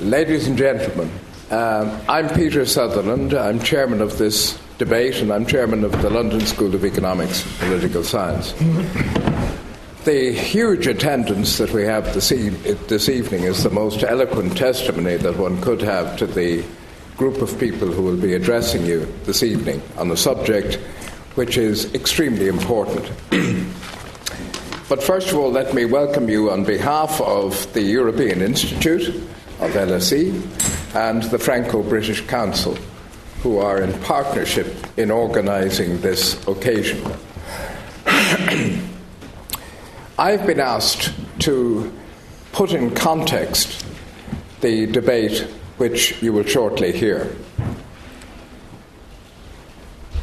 [0.00, 1.10] Ladies and gentlemen,
[1.50, 3.34] um, I'm Peter Sutherland.
[3.34, 7.68] I'm chairman of this debate and I'm chairman of the London School of Economics and
[7.68, 8.52] Political Science.
[10.04, 15.18] The huge attendance that we have this, e- this evening is the most eloquent testimony
[15.18, 16.64] that one could have to the
[17.18, 20.76] group of people who will be addressing you this evening on a subject
[21.34, 23.04] which is extremely important.
[24.88, 29.14] but first of all, let me welcome you on behalf of the European Institute
[29.60, 32.76] of LSE and the Franco British Council,
[33.42, 37.02] who are in partnership in organising this occasion.
[40.18, 41.92] I've been asked to
[42.52, 43.86] put in context
[44.60, 45.40] the debate
[45.78, 47.34] which you will shortly hear.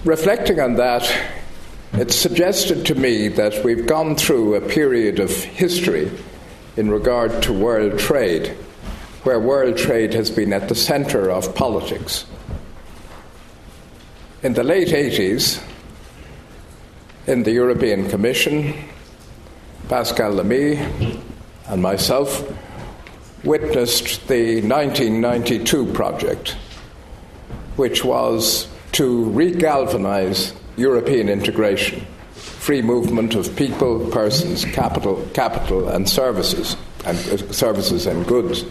[0.03, 1.11] Reflecting on that,
[1.93, 6.11] it suggested to me that we've gone through a period of history
[6.75, 8.55] in regard to world trade,
[9.23, 12.25] where world trade has been at the center of politics.
[14.43, 15.61] In the late 80s,
[17.25, 18.73] in the European Commission,
[19.89, 20.77] Pascal Lamy
[21.67, 22.43] and myself
[23.43, 26.51] witnessed the 1992 project,
[27.75, 36.75] which was to regalvanize European integration, free movement of people, persons, capital, capital and services,
[37.05, 38.63] and uh, services and goods.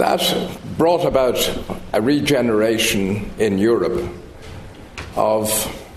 [0.00, 1.36] That brought about
[1.92, 4.02] a regeneration in Europe
[5.14, 5.52] of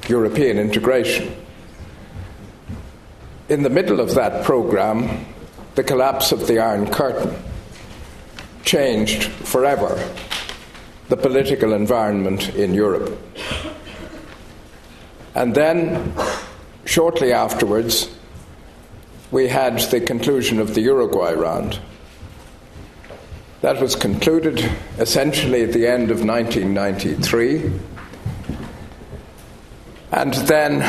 [0.10, 1.34] European integration
[3.48, 5.26] in the middle of that program,
[5.76, 7.34] the collapse of the Iron Curtain
[8.66, 9.98] changed forever
[11.08, 13.18] the political environment in Europe.
[15.34, 16.14] And then,
[16.84, 18.14] shortly afterwards,
[19.32, 21.80] we had the conclusion of the Uruguay round.
[23.64, 24.60] That was concluded
[25.00, 27.72] essentially at the end of 1993.
[30.12, 30.80] And then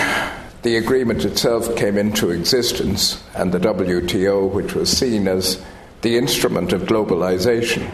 [0.62, 5.65] the agreement itself came into existence, and the WTO, which was seen as
[6.03, 7.89] the instrument of globalization,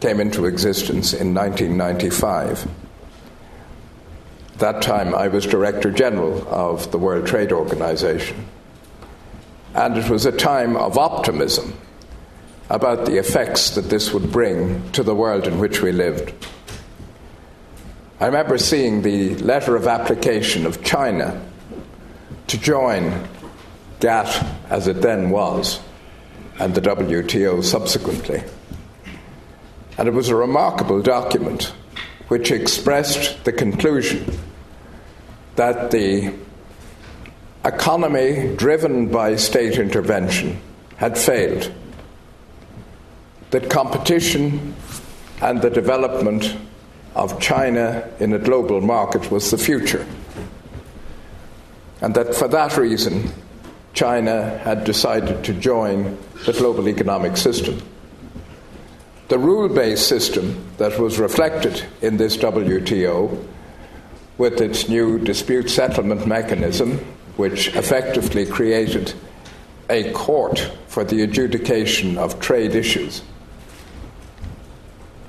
[0.00, 2.68] came into existence in 1995.
[4.58, 8.44] That time I was Director General of the World Trade Organization.
[9.74, 11.72] And it was a time of optimism
[12.70, 16.32] about the effects that this would bring to the world in which we lived.
[18.20, 21.42] I remember seeing the letter of application of China
[22.46, 23.28] to join
[23.98, 25.80] GATT as it then was,
[26.58, 28.42] and the WTO subsequently.
[29.98, 31.72] And it was a remarkable document
[32.28, 34.24] which expressed the conclusion
[35.56, 36.32] that the
[37.64, 40.60] economy driven by state intervention
[40.96, 41.72] had failed,
[43.50, 44.74] that competition
[45.42, 46.56] and the development
[47.14, 50.06] of China in a global market was the future
[52.00, 53.30] and that for that reason,
[53.92, 56.16] China had decided to join
[56.46, 57.80] the global economic system.
[59.28, 63.46] The rule based system that was reflected in this WTO,
[64.38, 66.98] with its new dispute settlement mechanism,
[67.36, 69.12] which effectively created
[69.90, 73.22] a court for the adjudication of trade issues,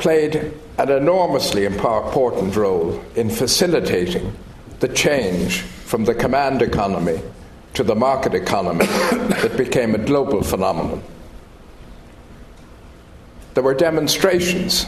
[0.01, 4.35] played an enormously important role in facilitating
[4.79, 7.21] the change from the command economy
[7.75, 11.03] to the market economy that became a global phenomenon.
[13.53, 14.87] There were demonstrations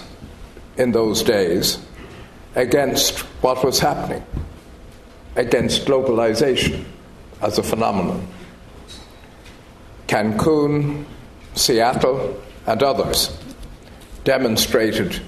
[0.77, 1.77] in those days
[2.55, 4.25] against what was happening,
[5.35, 6.85] against globalization
[7.39, 8.27] as a phenomenon.
[10.07, 11.05] Cancun,
[11.53, 13.37] Seattle, and others
[14.23, 15.21] demonstrated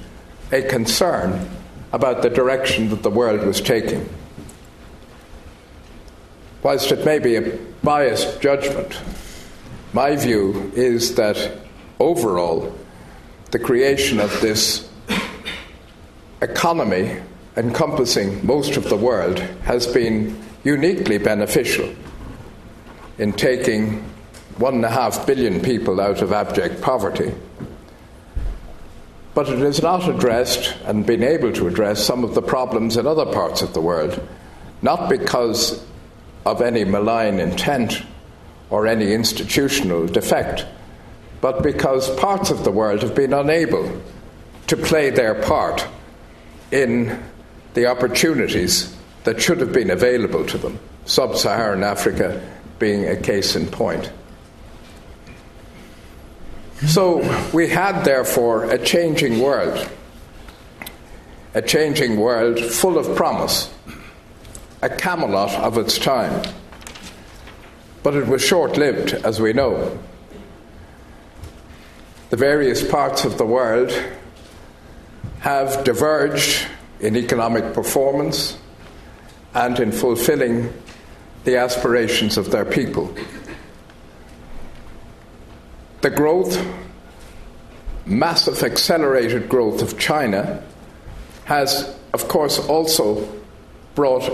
[0.51, 1.49] a concern
[1.91, 4.07] about the direction that the world was taking
[6.65, 8.99] whilst it may be a biased judgment,
[9.93, 11.59] my view is that
[11.99, 12.75] overall,
[13.51, 14.89] the creation of this
[16.41, 17.17] economy
[17.55, 21.87] encompassing most of the world has been uniquely beneficial
[23.19, 24.01] in taking
[24.57, 27.31] one and a half billion people out of abject poverty.
[29.35, 33.05] But it has not addressed and been able to address some of the problems in
[33.05, 34.19] other parts of the world,
[34.81, 35.85] not because
[36.45, 38.01] of any malign intent
[38.69, 40.65] or any institutional defect,
[41.41, 44.01] but because parts of the world have been unable
[44.67, 45.85] to play their part
[46.71, 47.21] in
[47.73, 48.95] the opportunities
[49.25, 52.41] that should have been available to them, sub Saharan Africa
[52.79, 54.11] being a case in point.
[56.83, 57.19] So
[57.53, 59.89] we had, therefore, a changing world,
[61.53, 63.73] a changing world full of promise,
[64.81, 66.43] a Camelot of its time.
[68.03, 69.97] But it was short lived, as we know.
[72.29, 73.91] The various parts of the world
[75.39, 76.67] have diverged
[76.99, 78.57] in economic performance
[79.53, 80.73] and in fulfilling
[81.45, 83.15] the aspirations of their people.
[86.05, 86.63] The growth,
[88.05, 90.61] massive accelerated growth of China,
[91.45, 93.27] has, of course, also
[93.95, 94.31] brought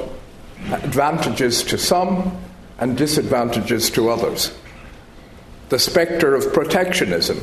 [0.69, 2.37] advantages to some
[2.77, 4.53] and disadvantages to others.
[5.69, 7.39] The spectre of protectionism,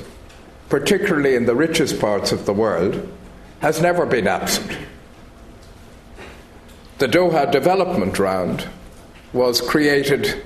[0.69, 3.10] particularly in the richest parts of the world,
[3.60, 4.76] has never been absent.
[6.98, 8.69] The Doha Development Round
[9.32, 10.44] was created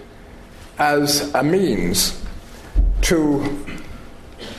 [0.78, 2.21] as a means
[3.02, 3.66] to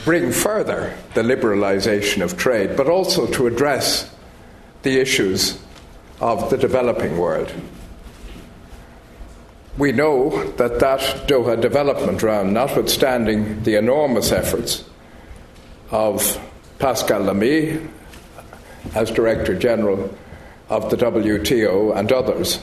[0.05, 4.13] bring further the liberalization of trade, but also to address
[4.83, 5.61] the issues
[6.19, 7.51] of the developing world.
[9.77, 14.83] We know that that Doha development round, notwithstanding the enormous efforts
[15.89, 16.39] of
[16.79, 17.79] Pascal Lamy
[18.93, 20.15] as Director General
[20.69, 22.59] of the WTO and others,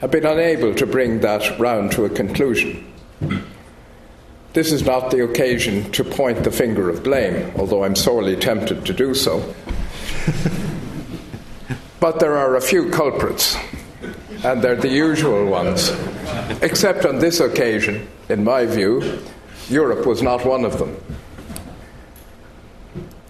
[0.00, 2.92] have been unable to bring that round to a conclusion.
[4.52, 8.84] This is not the occasion to point the finger of blame, although I'm sorely tempted
[8.84, 9.54] to do so.
[12.00, 13.56] but there are a few culprits,
[14.44, 15.90] and they're the usual ones.
[16.60, 19.22] Except on this occasion, in my view,
[19.70, 21.02] Europe was not one of them.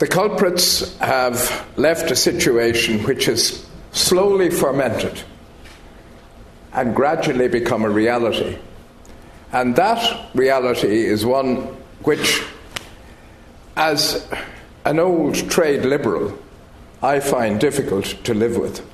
[0.01, 5.23] The culprits have left a situation which has slowly fermented
[6.73, 8.59] and gradually become a reality.
[9.53, 11.59] And that reality is one
[12.05, 12.43] which,
[13.77, 14.27] as
[14.87, 16.39] an old trade liberal,
[17.03, 18.85] I find difficult to live with.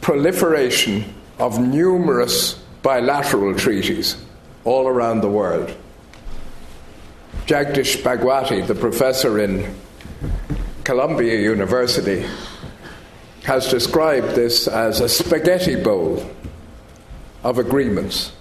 [0.00, 4.16] Proliferation of numerous bilateral treaties
[4.64, 5.76] all around the world.
[7.46, 9.74] Jagdish Bhagwati, the professor in
[10.84, 12.26] Columbia University,
[13.44, 16.28] has described this as a spaghetti bowl
[17.42, 18.32] of agreements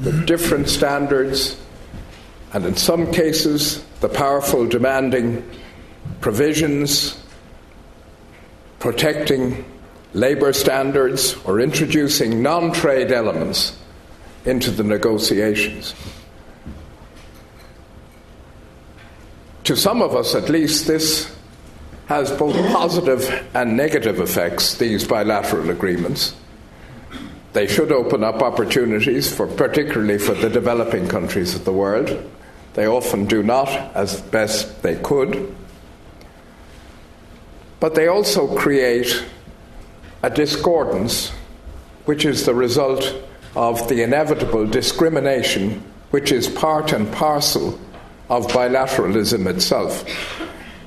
[0.00, 1.60] with different standards,
[2.52, 5.48] and in some cases, the powerful demanding
[6.20, 7.22] provisions
[8.78, 9.64] protecting
[10.12, 13.78] labour standards or introducing non trade elements
[14.44, 15.94] into the negotiations.
[19.64, 21.32] To some of us, at least, this
[22.06, 26.34] has both positive and negative effects, these bilateral agreements.
[27.52, 32.30] They should open up opportunities for particularly for the developing countries of the world.
[32.74, 35.54] They often do not as best they could.
[37.80, 39.24] But they also create
[40.22, 41.30] a discordance
[42.04, 43.14] which is the result
[43.54, 47.78] of the inevitable discrimination which is part and parcel
[48.30, 50.04] of bilateralism itself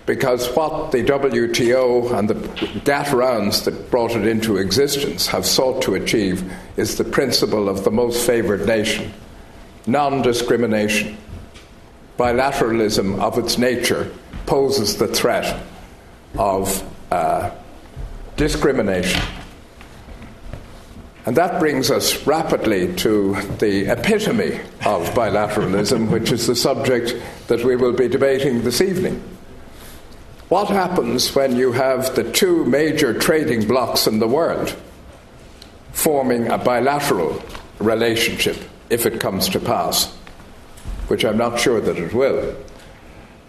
[0.05, 5.81] because what the WTO and the GATT rounds that brought it into existence have sought
[5.83, 9.11] to achieve is the principle of the most favored nation,
[9.87, 11.17] non discrimination.
[12.17, 14.11] Bilateralism of its nature
[14.45, 15.63] poses the threat
[16.37, 17.51] of uh,
[18.37, 19.21] discrimination.
[21.25, 27.15] And that brings us rapidly to the epitome of bilateralism, which is the subject
[27.47, 29.34] that we will be debating this evening.
[30.49, 34.75] What happens when you have the two major trading blocs in the world
[35.91, 37.41] forming a bilateral
[37.79, 38.57] relationship
[38.91, 40.13] if it comes to pass?
[41.07, 42.55] Which I'm not sure that it will.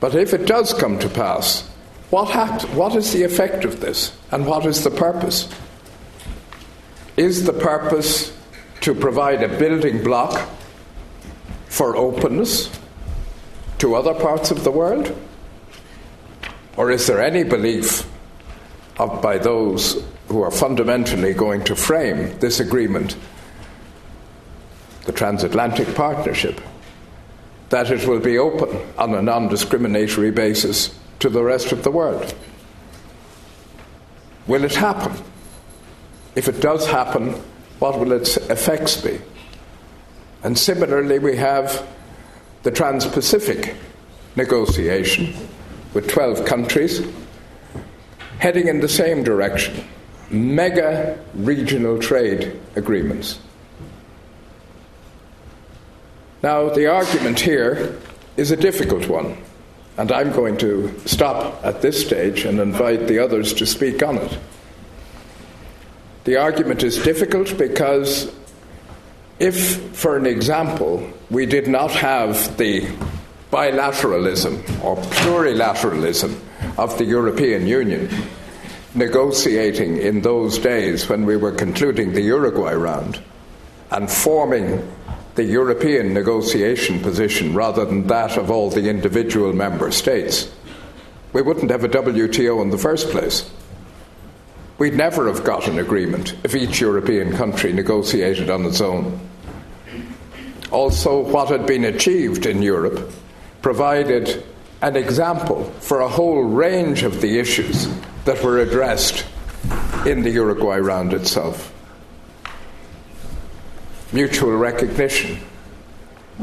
[0.01, 1.69] But if it does come to pass,
[2.09, 5.51] what, happens, what is the effect of this and what is the purpose?
[7.19, 8.35] Is the purpose
[8.81, 10.49] to provide a building block
[11.67, 12.71] for openness
[13.79, 15.15] to other parts of the world?
[16.77, 18.07] Or is there any belief
[18.99, 23.17] of, by those who are fundamentally going to frame this agreement,
[25.05, 26.61] the transatlantic partnership,
[27.71, 31.91] that it will be open on a non discriminatory basis to the rest of the
[31.91, 32.35] world?
[34.47, 35.13] Will it happen?
[36.35, 37.31] If it does happen,
[37.79, 39.19] what will its effects be?
[40.43, 41.87] And similarly, we have
[42.63, 43.75] the Trans Pacific
[44.37, 45.35] negotiation
[45.97, 47.01] with 12 countries
[48.39, 49.83] heading in the same direction
[50.29, 53.39] mega regional trade agreements.
[56.43, 57.99] Now, the argument here
[58.37, 59.39] is a difficult one,
[59.97, 64.19] And I'm going to stop at this stage and invite the others to speak on
[64.19, 64.39] it.
[66.25, 68.31] The argument is difficult because
[69.39, 72.87] if, for an example, we did not have the
[73.57, 76.39] bilateralism or plurilateralism
[76.77, 78.07] of the European Union
[78.95, 83.19] negotiating in those days when we were concluding the Uruguay round
[83.91, 84.87] and forming
[85.37, 90.53] the European negotiation position rather than that of all the individual member states,
[91.33, 93.51] we wouldn't have a WTO in the first place.
[94.77, 99.19] We'd never have got an agreement if each European country negotiated on its own.
[100.71, 103.11] Also, what had been achieved in Europe
[103.67, 104.45] provided
[104.81, 107.89] an example for a whole range of the issues
[108.25, 109.27] that were addressed
[110.07, 111.73] in the Uruguay round itself
[114.13, 115.37] mutual recognition,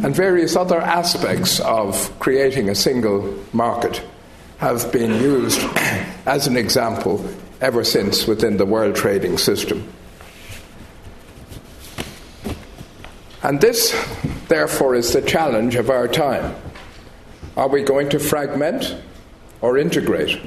[0.03, 4.03] and various other aspects of creating a single market
[4.57, 5.61] have been used
[6.25, 7.25] as an example
[7.61, 9.87] ever since within the world trading system.
[13.41, 13.95] And this,
[14.49, 16.53] therefore, is the challenge of our time.
[17.55, 18.95] Are we going to fragment
[19.61, 20.39] or integrate?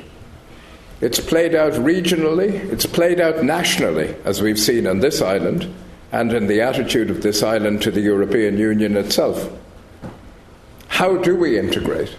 [1.00, 5.72] It's played out regionally, it's played out nationally, as we've seen on this island
[6.10, 9.50] and in the attitude of this island to the European Union itself.
[10.88, 12.16] How do we integrate?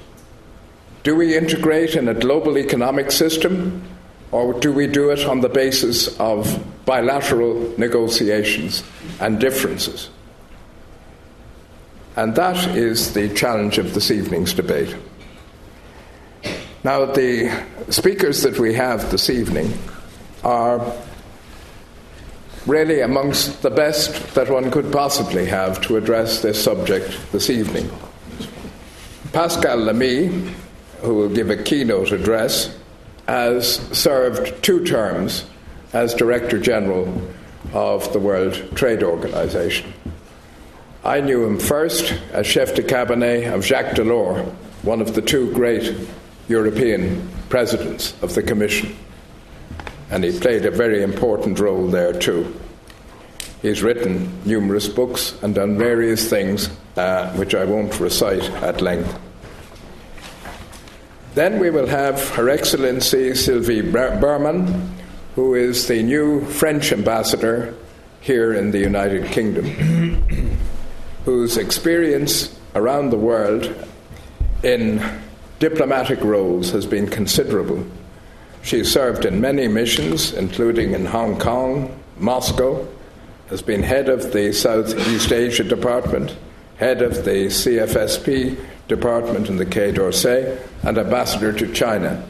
[1.04, 3.84] Do we integrate in a global economic system,
[4.32, 8.84] or do we do it on the basis of bilateral negotiations
[9.20, 10.10] and differences?
[12.18, 14.96] And that is the challenge of this evening's debate.
[16.84, 19.78] Now, the speakers that we have this evening
[20.44, 20.82] are
[22.66, 27.88] really amongst the best that one could possibly have to address this subject this evening.
[29.32, 30.52] Pascal Lamy,
[31.02, 32.76] who will give a keynote address,
[33.28, 35.46] has served two terms
[35.94, 37.30] as Director General
[37.74, 39.94] of the World Trade Organization.
[41.08, 44.46] I knew him first as chef de cabinet of Jacques Delors,
[44.84, 45.98] one of the two great
[46.48, 48.96] European presidents of the Commission
[50.10, 52.54] and he played a very important role there too.
[53.62, 59.20] He's written numerous books and done various things uh, which I won't recite at length.
[61.34, 64.92] Then we will have Her Excellency Sylvie Bermann,
[65.36, 67.76] who is the new French ambassador
[68.22, 69.66] here in the United Kingdom,
[71.28, 73.76] whose experience around the world
[74.64, 75.04] in
[75.60, 77.86] diplomatic roles has been considerable
[78.68, 82.86] she served in many missions, including in Hong Kong, Moscow,
[83.50, 86.36] has been head of the Southeast Asia Department,
[86.76, 92.26] head of the CFSP Department in the Quai d'Orsay, and ambassador to China.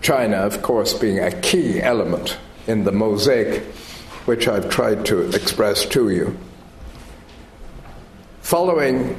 [0.00, 3.62] China, of course, being a key element in the mosaic
[4.24, 6.36] which I've tried to express to you.
[8.42, 9.18] Following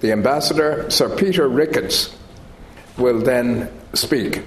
[0.00, 2.16] the ambassador, Sir Peter Ricketts
[2.96, 4.42] will then speak.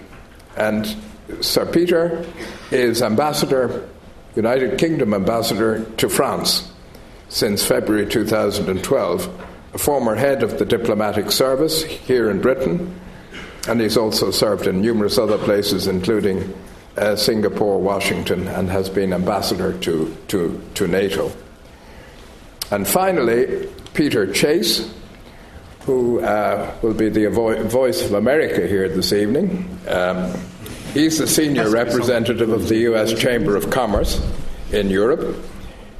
[0.57, 0.95] And
[1.41, 2.25] Sir Peter
[2.71, 3.88] is ambassador,
[4.36, 6.71] United Kingdom ambassador to France
[7.29, 13.00] since February 2012, a former head of the diplomatic service here in Britain,
[13.67, 16.53] and he's also served in numerous other places, including
[16.98, 21.31] uh, Singapore, Washington, and has been ambassador to, to, to NATO.
[22.69, 24.89] And finally, Peter Chase
[25.86, 29.79] who uh, will be the vo- voice of America here this evening.
[29.88, 30.33] Um,
[30.93, 33.13] he's the senior representative of the U.S.
[33.13, 34.21] Chamber of Commerce
[34.71, 35.43] in Europe.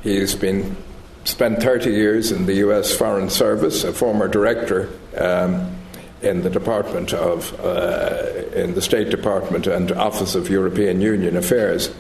[0.04, 0.76] He's been
[1.24, 2.96] spent 30 years in the U.S.
[2.96, 5.76] Foreign Service, a former director um,
[6.22, 11.94] in the Department of, uh, in the State Department and Office of European Union Affairs.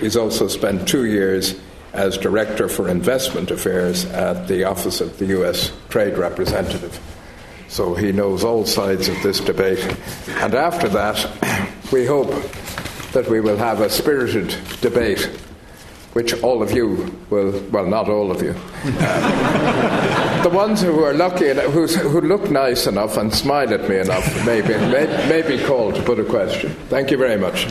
[0.00, 1.54] He's also spent two years
[1.92, 5.72] as Director for Investment Affairs at the Office of the U.S.
[5.88, 7.00] Trade Representative
[7.68, 9.78] so he knows all sides of this debate.
[10.40, 12.30] And after that, we hope
[13.12, 15.24] that we will have a spirited debate,
[16.14, 18.52] which all of you will, well, not all of you,
[20.42, 24.46] the ones who are lucky, who, who look nice enough and smile at me enough,
[24.46, 26.70] maybe, may, may be called to put a question.
[26.88, 27.66] Thank you very much.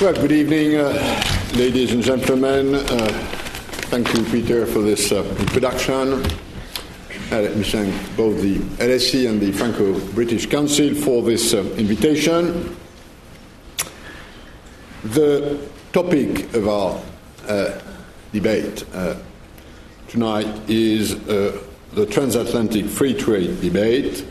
[0.00, 1.22] Well, good evening, uh,
[1.56, 2.74] ladies and gentlemen.
[2.74, 3.08] Uh,
[3.90, 6.14] thank you, Peter, for this uh, introduction.
[6.14, 12.74] Uh, let me thank both the LSE and the Franco-British Council for this uh, invitation.
[15.04, 17.02] The topic of our
[17.46, 17.78] uh,
[18.32, 18.84] debate
[20.08, 24.24] tonight is the transatlantic free trade debate,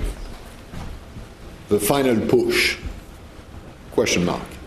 [1.68, 2.80] the final push,
[3.92, 4.59] question mark.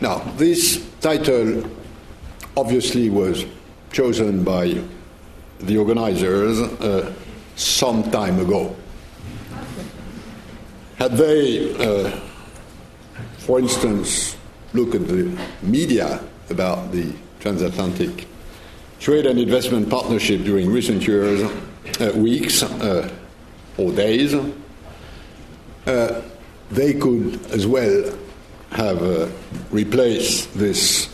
[0.00, 1.64] Now, this title
[2.56, 3.46] obviously was
[3.92, 4.82] chosen by
[5.60, 7.14] the organizers uh,
[7.56, 8.76] some time ago.
[10.98, 12.10] Had they, uh,
[13.38, 14.36] for instance,
[14.74, 18.26] looked at the media about the transatlantic
[19.00, 21.42] trade and investment partnership during recent years,
[22.00, 23.10] uh, weeks, uh,
[23.78, 24.34] or days,
[25.86, 26.22] uh,
[26.70, 28.12] they could as well
[28.72, 29.28] have uh,
[29.70, 31.06] replaced this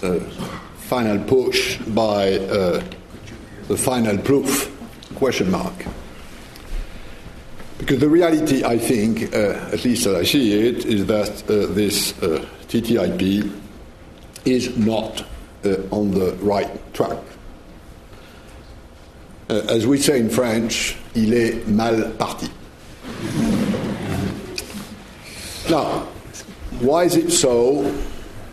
[0.76, 2.38] final push by
[3.68, 4.70] the final proof
[5.14, 5.86] question mark.
[7.78, 11.66] Because the reality, I think, uh, at least as I see it, is that uh,
[11.72, 13.50] this uh, TTIP
[14.44, 15.24] is not
[15.64, 17.18] uh, on the right track.
[19.50, 22.48] Uh, as we say in French, il est mal parti.
[25.68, 26.06] Now,
[26.82, 27.94] why is it so,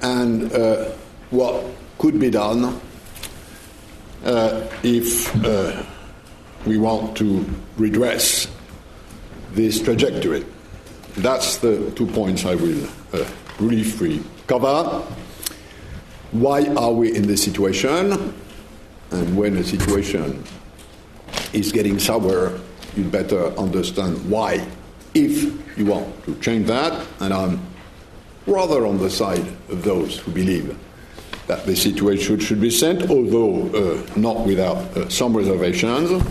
[0.02, 0.86] and uh,
[1.32, 1.66] what
[1.98, 2.80] could be done
[4.24, 5.84] uh, if uh,
[6.66, 7.46] we want to
[7.78, 8.48] redress
[9.52, 10.46] this trajectory.
[11.18, 13.26] That's the two points I will uh,
[13.58, 15.04] briefly cover.
[16.32, 18.34] Why are we in this situation?
[19.12, 20.44] And when a situation
[21.52, 22.60] is getting sour,
[22.96, 24.66] you better understand why,
[25.14, 27.08] if you want to change that.
[27.20, 27.60] And I'm
[28.48, 30.78] rather on the side of those who believe
[31.50, 36.24] that the situation should be sent, although uh, not without uh, some reservations.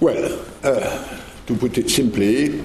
[0.00, 2.60] Well, uh, to put it simply,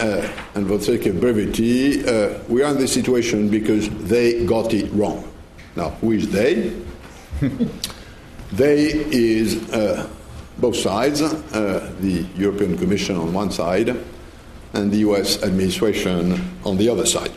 [0.00, 4.46] uh, and for the sake of brevity, uh, we are in this situation because they
[4.46, 5.30] got it wrong.
[5.76, 6.74] Now, who is they?
[8.52, 10.08] they is uh,
[10.56, 13.94] both sides, the European Commission on one side,
[14.72, 17.32] and the US administration on the other side.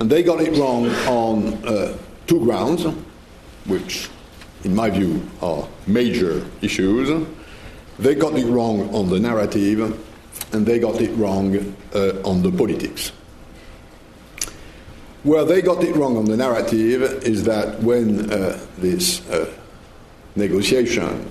[0.00, 2.84] And they got it wrong on uh, two grounds,
[3.66, 4.08] which,
[4.64, 7.26] in my view, are major issues.
[7.98, 9.80] They got it wrong on the narrative,
[10.52, 13.12] and they got it wrong uh, on the politics.
[15.22, 19.52] Where they got it wrong on the narrative is that when uh, this uh,
[20.34, 21.30] negotiation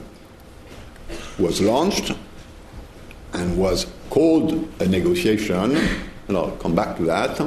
[1.37, 2.13] was launched
[3.33, 5.75] and was called a negotiation,
[6.27, 7.39] and I'll come back to that,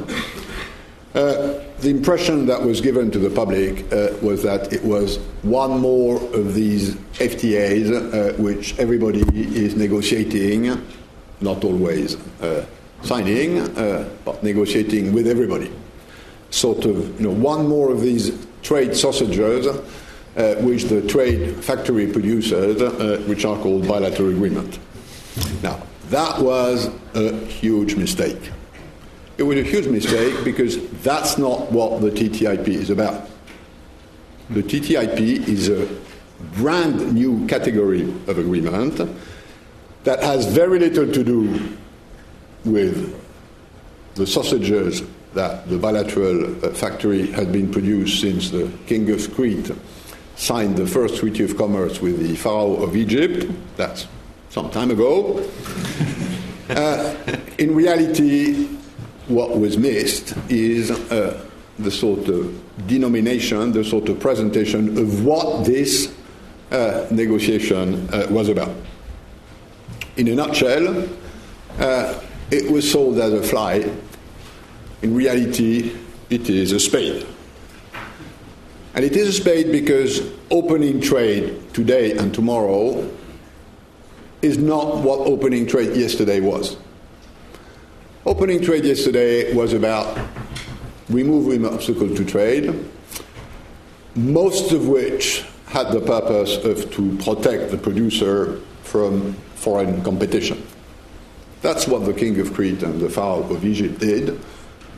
[1.14, 5.78] uh, the impression that was given to the public uh, was that it was one
[5.78, 9.22] more of these FTAs uh, which everybody
[9.56, 10.84] is negotiating,
[11.40, 12.66] not always uh,
[13.02, 15.70] signing, uh, but negotiating with everybody.
[16.50, 19.66] Sort of, you know, one more of these trade sausages
[20.62, 22.80] which the trade factory producers,
[23.28, 24.80] which are called bilateral agreement.
[25.62, 28.50] Now, that was a huge mistake.
[29.36, 33.28] It was a huge mistake because that's not what the TTIP is about.
[34.50, 35.88] The TTIP is a
[36.56, 39.00] brand new category of agreement
[40.04, 41.76] that has very little to do
[42.64, 43.20] with
[44.14, 49.70] the sausages that the bilateral uh, factory had been produced since the King of Crete
[50.36, 53.50] signed the first treaty of commerce with the Pharaoh of Egypt.
[53.76, 54.06] That's
[54.54, 55.44] some time ago.
[56.68, 57.12] Uh,
[57.58, 58.66] in reality,
[59.26, 61.44] what was missed is uh,
[61.80, 66.14] the sort of denomination, the sort of presentation of what this
[66.70, 68.72] uh, negotiation uh, was about.
[70.18, 71.08] In a nutshell,
[71.80, 72.20] uh,
[72.52, 73.90] it was sold as a fly.
[75.02, 75.96] In reality,
[76.30, 77.26] it is a spade.
[78.94, 83.10] And it is a spade because opening trade today and tomorrow
[84.44, 86.76] is not what opening trade yesterday was.
[88.26, 90.18] Opening trade yesterday was about
[91.08, 92.78] removing obstacles to trade,
[94.14, 100.62] most of which had the purpose of to protect the producer from foreign competition.
[101.62, 104.38] That's what the king of Crete and the Pharaoh of Egypt did,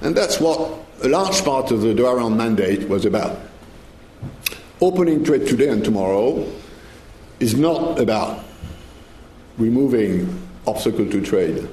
[0.02, 0.58] and that's what
[1.04, 3.38] a large part of the Doha mandate was about.
[4.80, 6.44] Opening trade today and tomorrow
[7.38, 8.45] is not about
[9.58, 11.68] removing obstacle to trade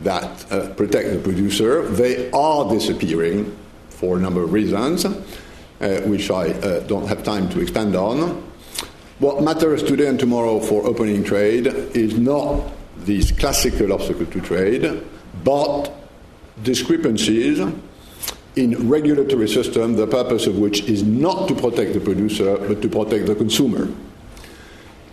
[0.00, 1.86] that uh, protect the producer.
[1.86, 3.56] They are disappearing
[3.88, 5.12] for a number of reasons, uh,
[6.06, 8.42] which I uh, don't have time to expand on.
[9.18, 12.72] What matters today and tomorrow for opening trade is not
[13.04, 15.02] these classical obstacle to trade,
[15.44, 15.92] but
[16.62, 17.60] discrepancies
[18.56, 22.88] in regulatory system, the purpose of which is not to protect the producer, but to
[22.88, 23.88] protect the consumer.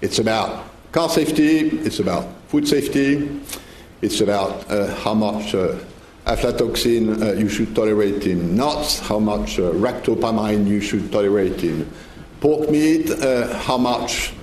[0.01, 3.41] It's about car safety, it's about food safety,
[4.01, 5.75] it's about uh, how much uh,
[6.25, 11.89] aflatoxin uh, you should tolerate in nuts, how much uh, ractopamine you should tolerate in
[12.39, 14.33] pork meat, uh, how much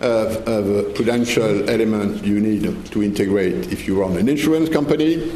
[0.00, 5.32] of, prudential element you need to integrate if you run an insurance company,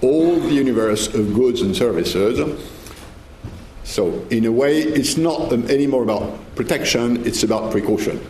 [0.00, 2.38] all the universe of goods and services.
[3.82, 8.20] So, in a way, it's not anymore about protection, it's about precaution.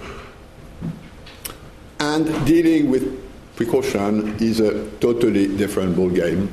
[1.98, 3.22] And dealing with
[3.56, 6.48] precaution is a totally different ballgame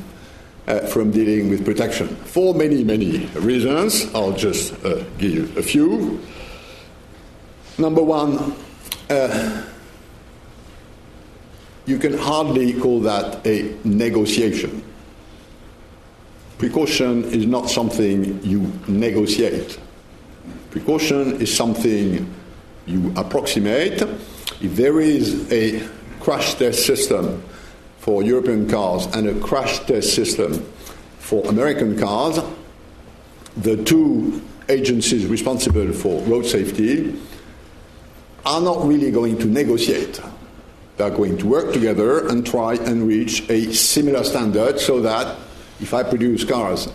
[0.67, 4.13] uh, from dealing with protection for many, many reasons.
[4.15, 6.21] I'll just uh, give a few.
[7.77, 8.56] Number one,
[9.10, 9.63] uh,
[11.86, 14.84] you can hardly call that a negotiation.
[16.58, 19.77] Precaution is not something you negotiate.
[20.71, 22.34] Precaution is something
[22.86, 24.01] you approximate.
[24.63, 25.86] If there is a
[26.21, 27.43] crash test system
[27.97, 30.54] for European cars and a crash test system
[31.19, 32.39] for American cars,
[33.58, 37.13] the two agencies responsible for road safety
[38.45, 40.21] are not really going to negotiate.
[40.95, 45.38] They are going to work together and try and reach a similar standard so that
[45.82, 46.88] if I produce cars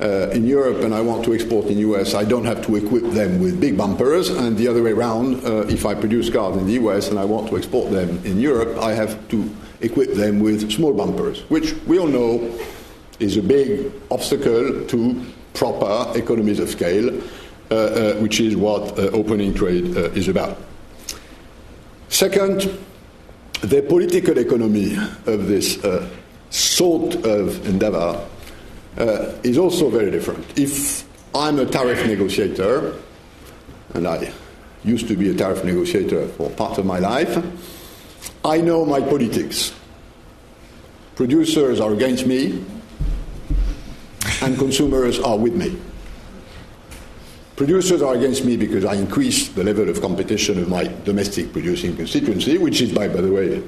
[0.00, 2.76] uh, in Europe and I want to export in the US, I don't have to
[2.76, 6.56] equip them with big bumpers, and the other way around, uh, if I produce cars
[6.56, 9.48] in the US and I want to export them in Europe, I have to
[9.80, 12.58] equip them with small bumpers, which we all know
[13.20, 17.08] is a big obstacle to proper economies of scale,
[17.70, 20.58] uh, uh which is what uh, opening trade uh, is about.
[22.08, 22.68] Second,
[23.60, 25.78] the political economy of this
[26.50, 28.20] sort of endeavor
[28.98, 30.58] uh, is also very different.
[30.58, 31.04] If
[31.34, 32.94] I'm a tariff negotiator,
[33.94, 34.32] and I
[34.84, 37.44] used to be a tariff negotiator for part of my life,
[38.44, 39.72] I know my politics.
[41.16, 42.64] Producers are against me,
[44.42, 45.76] and consumers are with me.
[47.56, 51.96] Producers are against me because I increase the level of competition of my domestic producing
[51.96, 53.62] constituency, which is, by, by the way,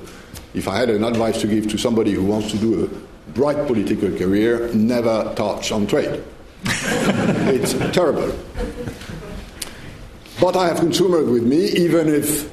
[0.54, 3.66] if I had an advice to give to somebody who wants to do a bright
[3.66, 6.24] political career, never touch on trade.
[6.64, 8.34] it's terrible.
[10.40, 12.52] But I have consumers with me, even if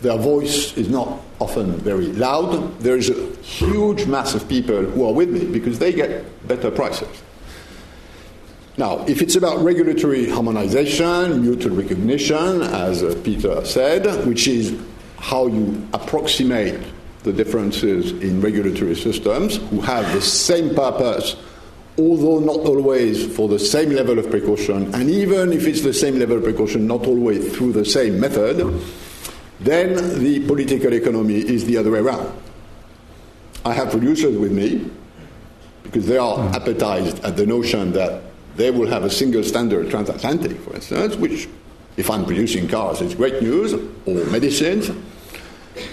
[0.00, 2.78] their voice is not often very loud.
[2.80, 6.70] There is a huge mass of people who are with me because they get better
[6.70, 7.22] prices.
[8.76, 14.76] Now, if it's about regulatory harmonization, mutual recognition, as Peter said, which is
[15.18, 16.80] how you approximate
[17.24, 21.36] the differences in regulatory systems who have the same purpose,
[21.98, 26.18] although not always for the same level of precaution, and even if it's the same
[26.18, 28.58] level of precaution, not always through the same method,
[29.60, 32.30] then the political economy is the other way around.
[33.64, 34.90] I have producers with me
[35.82, 36.54] because they are mm.
[36.54, 38.22] appetized at the notion that
[38.56, 41.48] they will have a single standard transatlantic, for instance, which,
[41.96, 44.90] if I'm producing cars, it's great news, or medicines,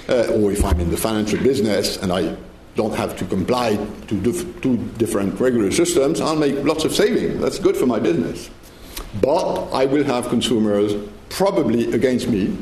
[0.09, 2.35] uh, or if I'm in the financial business and I
[2.75, 3.75] don't have to comply
[4.07, 7.41] to dif- two different regulatory systems, I'll make lots of savings.
[7.41, 8.49] That's good for my business.
[9.21, 10.93] But I will have consumers
[11.29, 12.57] probably against me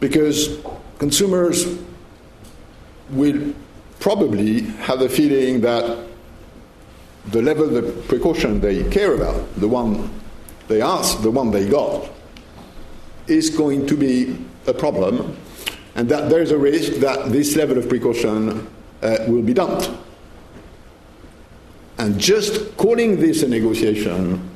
[0.00, 0.58] because
[0.98, 1.78] consumers
[3.10, 3.54] will
[4.00, 6.06] probably have the feeling that
[7.26, 10.10] the level of precaution they care about, the one
[10.68, 12.08] they ask, the one they got,
[13.26, 15.36] is going to be a problem,
[15.96, 18.68] and that there is a risk that this level of precaution
[19.02, 19.90] uh, will be dumped.
[21.98, 24.48] And just calling this a negotiation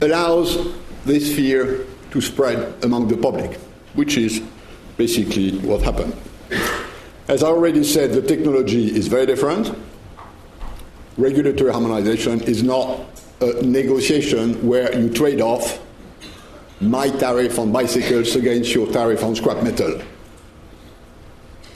[0.00, 3.58] allows this fear to spread among the public,
[3.94, 4.42] which is
[4.96, 6.14] basically what happened.
[7.28, 9.74] As I already said, the technology is very different
[11.16, 13.00] regulatory harmonization is not
[13.40, 15.80] a negotiation where you trade off
[16.82, 20.00] my tariff on bicycles against your tariff on scrap metal.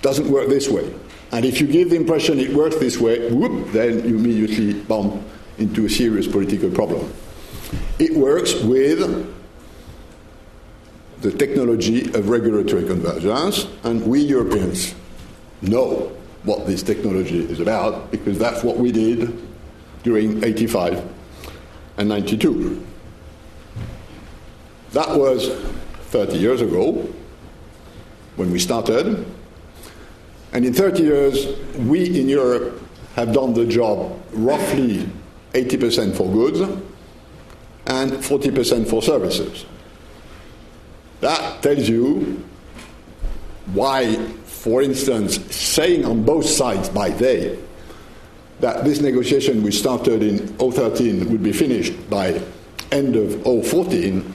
[0.03, 0.93] Doesn't work this way.
[1.33, 5.23] And if you give the impression it works this way, whoop, then you immediately bump
[5.59, 7.13] into a serious political problem.
[7.99, 9.35] It works with
[11.23, 14.95] the technology of regulatory convergence, and we Europeans
[15.63, 16.13] know
[16.45, 19.37] what this technology is about because that's what we did
[20.05, 21.05] during 85
[21.97, 22.87] and 92.
[24.97, 25.51] That was
[26.09, 27.07] 30 years ago
[28.37, 29.27] when we started.
[30.55, 31.47] And in 30 years,
[31.81, 32.81] we in Europe
[33.15, 35.07] have done the job roughly
[35.53, 36.61] 80% for goods
[37.85, 39.67] and 40% for services.
[41.21, 42.43] That tells you
[43.75, 47.59] why, for instance, saying on both sides by they
[48.61, 52.41] that this negotiation we started in 013 would be finished by
[52.93, 54.35] end of 014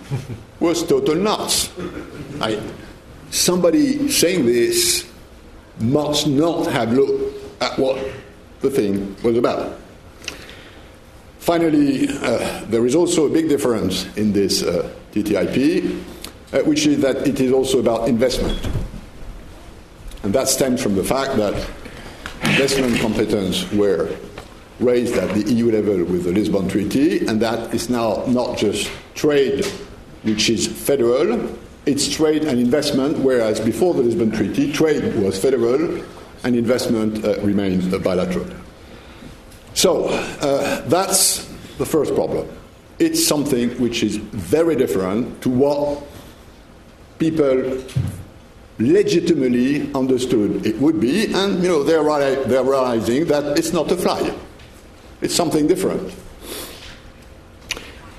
[0.60, 1.72] was total nuts.
[2.40, 2.62] I,
[3.30, 5.10] somebody saying this
[5.80, 7.98] must not have looked at what
[8.62, 9.80] the thing was about.
[11.40, 16.04] Finally, uh, there is also a big difference in this uh, TTIP,
[16.54, 18.70] uh, which is that it is also about investment.
[20.24, 21.56] And that stems from the fact that
[22.44, 24.16] investment competence were
[24.82, 28.92] raised at the EU level with the Lisbon Treaty, and that is now not just
[29.16, 29.66] trade,
[30.24, 31.50] which is federal,
[31.86, 36.04] it's trade and investment, whereas before the Lisbon Treaty, trade was federal
[36.44, 38.48] and investment uh, remained bilateral.
[39.74, 41.46] So uh, that's
[41.78, 42.48] the first problem.
[43.00, 46.04] It's something which is very different to what
[47.18, 47.82] people
[48.78, 52.04] legitimately understood it would be, and you know they're,
[52.46, 54.34] they're realizing that it's not a fly.
[55.22, 56.14] It's something different.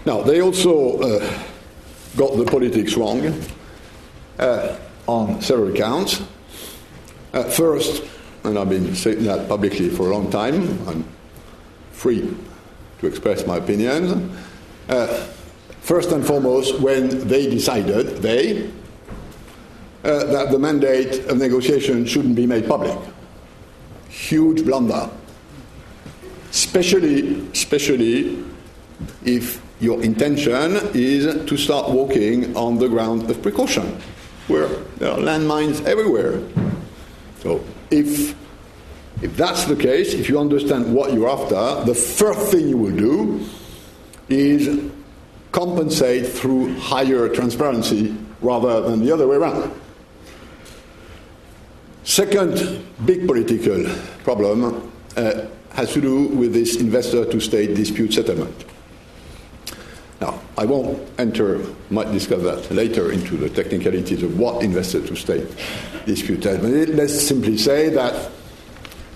[0.07, 1.43] Now they also uh,
[2.17, 3.41] got the politics wrong
[4.39, 6.23] uh, on several counts.
[7.33, 8.05] Uh, first,
[8.45, 11.05] and I've been saying that publicly for a long time, I'm
[11.93, 12.37] free
[12.99, 14.37] to express my opinions.
[14.89, 15.07] Uh,
[15.81, 18.71] first and foremost, when they decided, they,
[20.05, 22.99] uh, that the mandate of negotiation shouldn't be made public.
[24.09, 25.09] Huge blunder.
[26.53, 28.45] Especially, especially
[29.25, 33.99] if your intention is to start walking on the ground of precaution,
[34.49, 36.41] where there are landmines everywhere.
[37.41, 38.37] So if
[39.23, 42.97] if that's the case, if you understand what you're after, the first thing you will
[42.97, 43.47] do
[44.29, 44.91] is
[45.53, 49.73] compensate through higher transparency rather than the other way around.
[52.05, 53.85] Second big political
[54.25, 58.65] problem uh, has to do with this investor to state dispute settlement.
[60.21, 65.17] Now, I won't enter, might discuss that later, into the technicalities of what investor to
[65.17, 65.47] state
[66.07, 66.95] dispute settlement.
[66.95, 68.31] Let's simply say that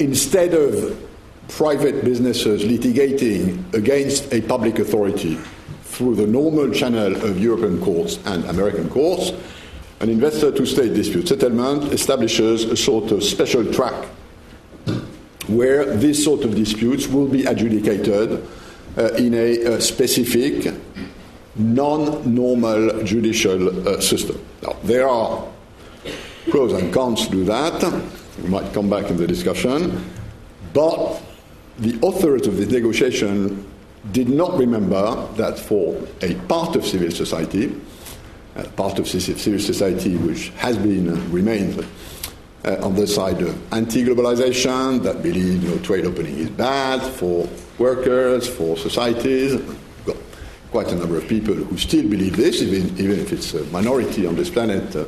[0.00, 1.00] instead of
[1.48, 5.38] private businesses litigating against a public authority
[5.84, 9.30] through the normal channel of European courts and American courts,
[10.00, 14.08] an investor to state dispute settlement establishes a sort of special track
[15.48, 18.46] where these sort of disputes will be adjudicated
[18.96, 20.74] uh, in a, a specific,
[21.54, 24.38] non normal judicial uh, system.
[24.62, 25.46] Now, there are
[26.50, 27.82] pros and cons to that.
[28.42, 30.04] We might come back in the discussion.
[30.72, 31.22] But
[31.78, 33.66] the authors of this negotiation
[34.12, 37.74] did not remember that for a part of civil society,
[38.56, 41.76] uh, part of civil society which has been and remains
[42.66, 47.48] uh, on the side of anti-globalization, that believe you know, trade opening is bad for
[47.78, 49.54] workers, for societies.
[50.04, 50.16] Got
[50.70, 54.26] quite a number of people who still believe this, even, even if it's a minority
[54.26, 54.94] on this planet.
[54.94, 55.04] Uh,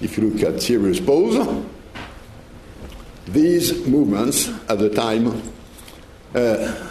[0.00, 1.64] if you look at serious polls,
[3.26, 5.42] these movements at the time
[6.34, 6.88] uh,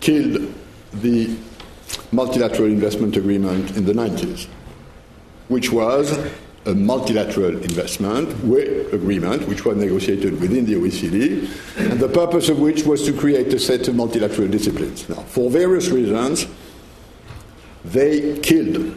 [0.00, 0.52] killed
[0.92, 1.36] the
[2.12, 4.46] multilateral investment agreement in the 90s,
[5.48, 6.18] which was
[6.68, 8.28] a multilateral investment
[8.92, 13.52] agreement which was negotiated within the OECD, and the purpose of which was to create
[13.54, 15.08] a set of multilateral disciplines.
[15.08, 16.46] Now, for various reasons,
[17.86, 18.94] they killed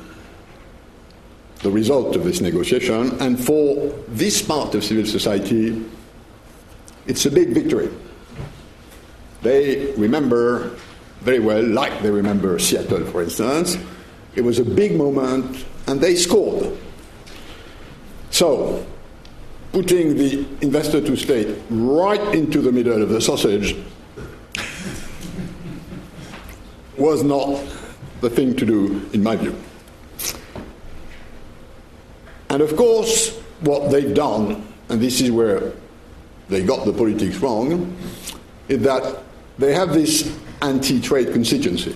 [1.59, 5.85] the result of this negotiation, and for this part of civil society,
[7.07, 7.89] it's a big victory.
[9.43, 10.75] They remember
[11.21, 13.77] very well, like they remember Seattle, for instance.
[14.35, 16.77] It was a big moment, and they scored.
[18.31, 18.85] So,
[19.73, 23.75] putting the investor to state right into the middle of the sausage
[26.97, 27.61] was not
[28.21, 29.55] the thing to do, in my view.
[32.49, 35.71] And of course, what they've done, and this is where
[36.49, 37.95] they got the politics wrong,
[38.67, 39.23] is that
[39.57, 41.95] they have this anti-trade constituency,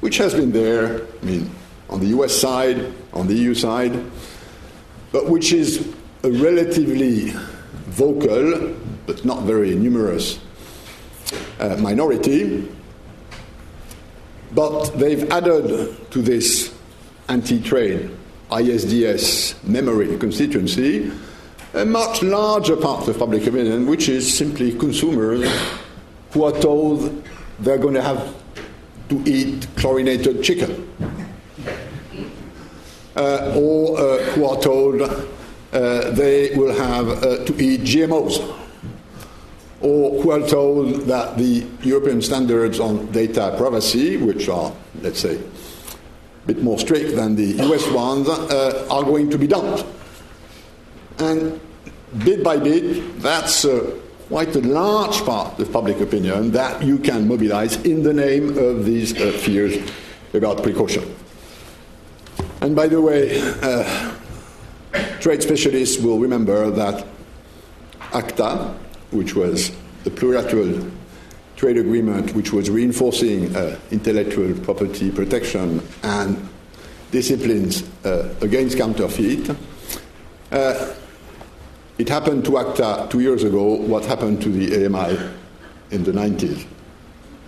[0.00, 1.50] which has been there, I mean,
[1.90, 3.92] on the US side, on the EU side,
[5.16, 7.32] but which is a relatively
[7.86, 8.76] vocal,
[9.06, 10.38] but not very numerous
[11.58, 12.68] uh, minority.
[14.52, 16.70] But they've added to this
[17.30, 18.10] anti trade
[18.50, 21.10] ISDS memory constituency
[21.72, 25.50] a much larger part of public opinion, which is simply consumers
[26.32, 27.24] who are told
[27.60, 28.34] they're going to have
[29.08, 30.86] to eat chlorinated chicken,
[33.16, 38.38] uh, or uh, who are told uh, they will have uh, to eat GMOs,
[39.80, 45.36] or who are told that the European standards on data privacy, which are, let's say,
[45.36, 49.84] a bit more strict than the US ones, uh, are going to be dumped.
[51.18, 51.60] And
[52.24, 53.98] bit by bit, that's uh,
[54.28, 58.84] quite a large part of public opinion that you can mobilize in the name of
[58.84, 59.76] these uh, fears
[60.32, 61.14] about precaution.
[62.66, 64.12] And by the way, uh,
[65.20, 67.06] trade specialists will remember that
[68.12, 68.76] ACTA,
[69.12, 69.70] which was
[70.02, 70.90] the plurilateral
[71.54, 76.48] trade agreement which was reinforcing uh, intellectual property protection and
[77.12, 79.56] disciplines uh, against counterfeit,
[80.50, 80.92] uh,
[81.98, 85.16] it happened to ACTA two years ago what happened to the AMI
[85.92, 86.66] in the 90s.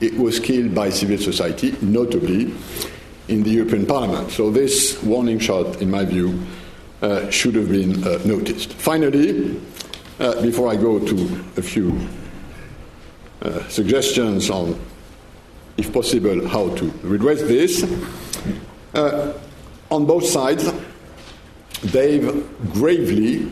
[0.00, 2.54] It was killed by civil society, notably
[3.28, 4.30] in the European Parliament.
[4.30, 6.40] So, this warning shot, in my view,
[7.02, 8.72] uh, should have been uh, noticed.
[8.74, 9.60] Finally,
[10.18, 11.96] uh, before I go to a few
[13.42, 14.78] uh, suggestions on,
[15.76, 17.84] if possible, how to redress this,
[18.94, 19.38] uh,
[19.90, 20.72] on both sides,
[21.82, 23.50] they've gravely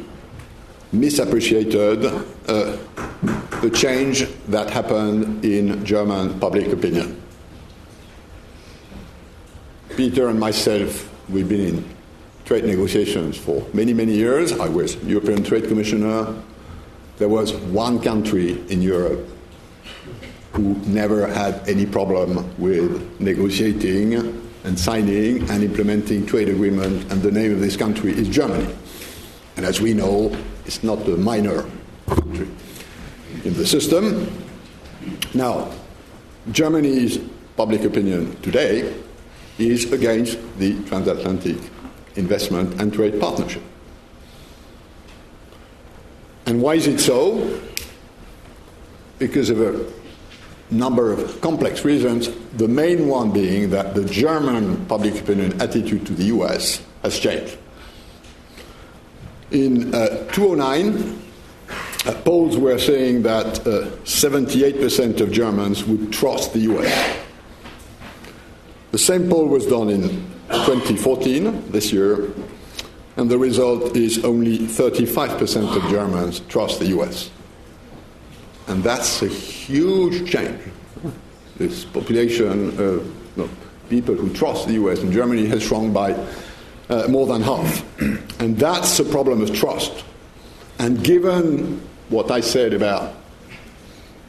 [0.93, 2.05] misappreciated
[2.49, 2.77] uh,
[3.61, 7.23] the change that happened in German public opinion.
[9.97, 11.85] Peter and myself, we've been in
[12.45, 14.53] trade negotiations for many, many years.
[14.53, 16.35] I was European Trade Commissioner.
[17.17, 19.27] There was one country in Europe
[20.53, 24.15] who never had any problem with negotiating
[24.65, 28.75] and signing and implementing trade agreement, and the name of this country is Germany.
[29.57, 31.65] And as we know, it's not a minor
[32.07, 32.49] country
[33.45, 34.31] in the system.
[35.33, 35.73] Now,
[36.53, 37.19] Germany's
[37.57, 38.93] public opinion today
[39.59, 41.59] is against the transatlantic
[42.17, 43.63] investment and trade partnership.
[46.47, 47.61] And why is it so?
[49.19, 49.93] Because of a
[50.71, 56.13] number of complex reasons, the main one being that the German public opinion attitude to
[56.13, 57.57] the US has changed.
[59.51, 61.23] In uh, 2009,
[62.05, 67.26] uh, polls were saying that uh, 78% of Germans would trust the US.
[68.93, 70.03] The same poll was done in
[70.49, 72.31] 2014, this year,
[73.17, 77.31] and the result is only 35% of Germans trust the US.
[78.69, 80.61] And that's a huge change.
[81.57, 83.49] This population of no,
[83.89, 86.13] people who trust the US in Germany has shrunk by
[86.89, 88.01] uh, more than half.
[88.41, 90.05] and that's a problem of trust.
[90.79, 93.15] And given what I said about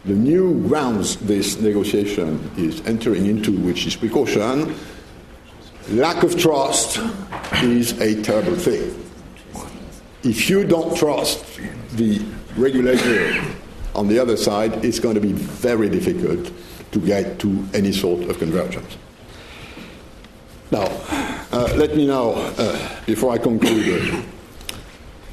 [0.07, 4.73] the new rounds this negotiation is entering into, which is precaution,
[5.89, 6.99] lack of trust
[7.61, 9.03] is a terrible thing.
[10.23, 11.59] If you don't trust
[11.93, 12.21] the
[12.55, 13.43] regulator
[13.95, 16.51] on the other side, it's going to be very difficult
[16.91, 18.97] to get to any sort of convergence.
[20.71, 20.87] Now,
[21.51, 24.21] uh, let me now, uh, before I conclude, uh,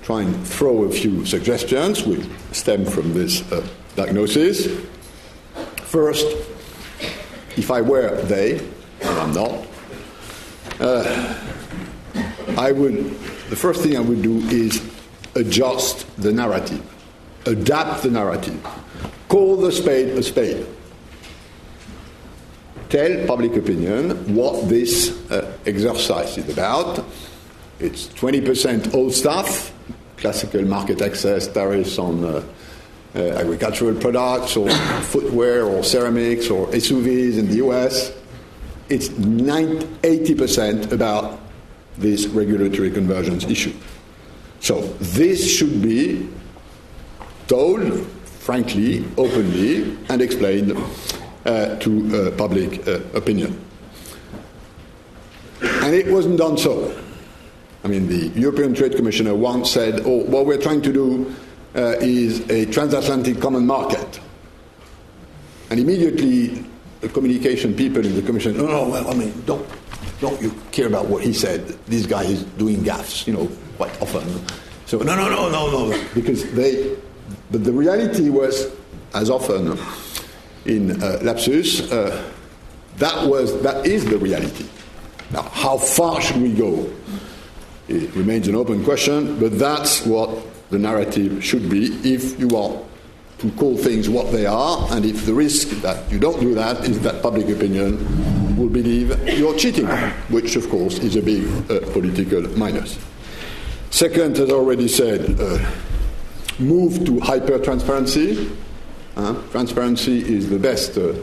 [0.02, 4.68] try and throw a few suggestions which stem from this uh, diagnosis.
[5.82, 6.26] First,
[7.56, 8.58] if I were they,
[9.00, 9.66] and I'm not,
[10.80, 11.34] uh,
[12.56, 12.96] I would,
[13.50, 14.82] the first thing I would do is
[15.34, 16.82] adjust the narrative,
[17.46, 18.66] adapt the narrative,
[19.28, 20.66] call the spade a spade
[22.94, 27.04] tell public opinion what this uh, exercise is about.
[27.80, 29.72] It's 20% old stuff,
[30.16, 32.44] classical market access tariffs on uh,
[33.14, 34.68] agricultural products or
[35.02, 38.12] footwear or ceramics or SUVs in the US.
[38.88, 41.40] It's 90, 80% about
[41.96, 43.72] this regulatory convergence issue.
[44.60, 46.28] So this should be
[47.46, 48.06] told
[48.44, 50.76] frankly, openly, and explained
[51.46, 51.90] uh, to
[52.28, 53.58] uh, public uh, opinion.
[55.62, 56.94] And it wasn't done so.
[57.84, 61.34] I mean, the European Trade Commissioner once said, oh, what we're trying to do
[61.74, 64.20] uh, is a transatlantic common market.
[65.70, 66.64] And immediately,
[67.00, 69.66] the communication people in the Commission, no, no, well, I mean, don't,
[70.20, 71.66] don't you care about what he said.
[71.86, 74.24] This guy is doing gaffes, you know, quite often.
[74.86, 76.04] So, no, no, no, no, no.
[76.14, 76.96] Because they,
[77.50, 78.70] but the reality was,
[79.14, 79.78] as often,
[80.66, 82.30] in uh, lapsus, uh,
[82.96, 84.66] that was that is the reality.
[85.30, 86.90] Now, how far should we go?
[87.88, 90.30] It remains an open question, but that's what
[90.74, 92.82] the narrative should be if you are
[93.38, 96.88] to call things what they are, and if the risk that you don't do that
[96.88, 97.94] is that public opinion
[98.56, 99.08] will believe
[99.38, 99.86] you're cheating,
[100.34, 102.98] which of course is a big uh, political minus.
[103.90, 105.58] Second, as already said, uh,
[106.58, 108.50] move to hyper transparency.
[109.16, 111.14] Uh, transparency is the best uh,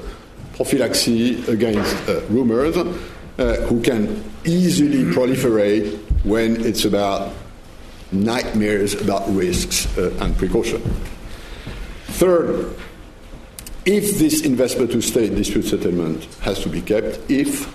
[0.55, 7.33] prophylaxis against uh, rumors, uh, who can easily proliferate when it's about
[8.11, 10.81] nightmares about risks uh, and precaution.
[12.07, 12.75] Third,
[13.85, 17.65] if this investor to state dispute settlement has to be kept, if,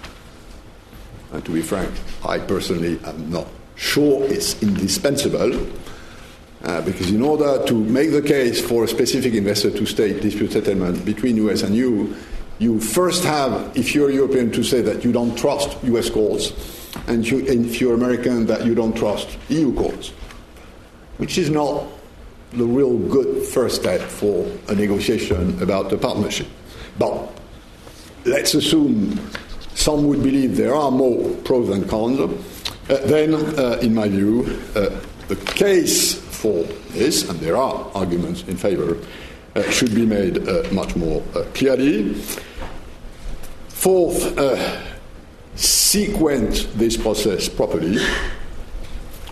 [1.33, 1.91] and to be frank,
[2.25, 5.67] I personally am not sure it's indispensable,
[6.63, 10.53] uh, because in order to make the case for a specific investor to state dispute
[10.53, 12.15] settlement between US and EU,
[12.59, 16.53] you first have, if you're European, to say that you don't trust US courts,
[17.07, 20.13] and, you, and if you're American, that you don't trust EU courts,
[21.19, 21.85] which is not
[22.53, 26.47] the real good first step for a negotiation about the partnership.
[26.99, 27.31] But
[28.25, 29.21] let's assume
[29.75, 32.19] some would believe there are more pros than cons.
[32.21, 34.91] Uh, then, uh, in my view, uh,
[35.29, 36.63] the case for
[36.93, 38.97] this, and there are arguments in favor,
[39.55, 42.15] uh, should be made uh, much more uh, clearly.
[43.69, 44.39] Fourth,
[45.57, 47.99] sequence this process properly.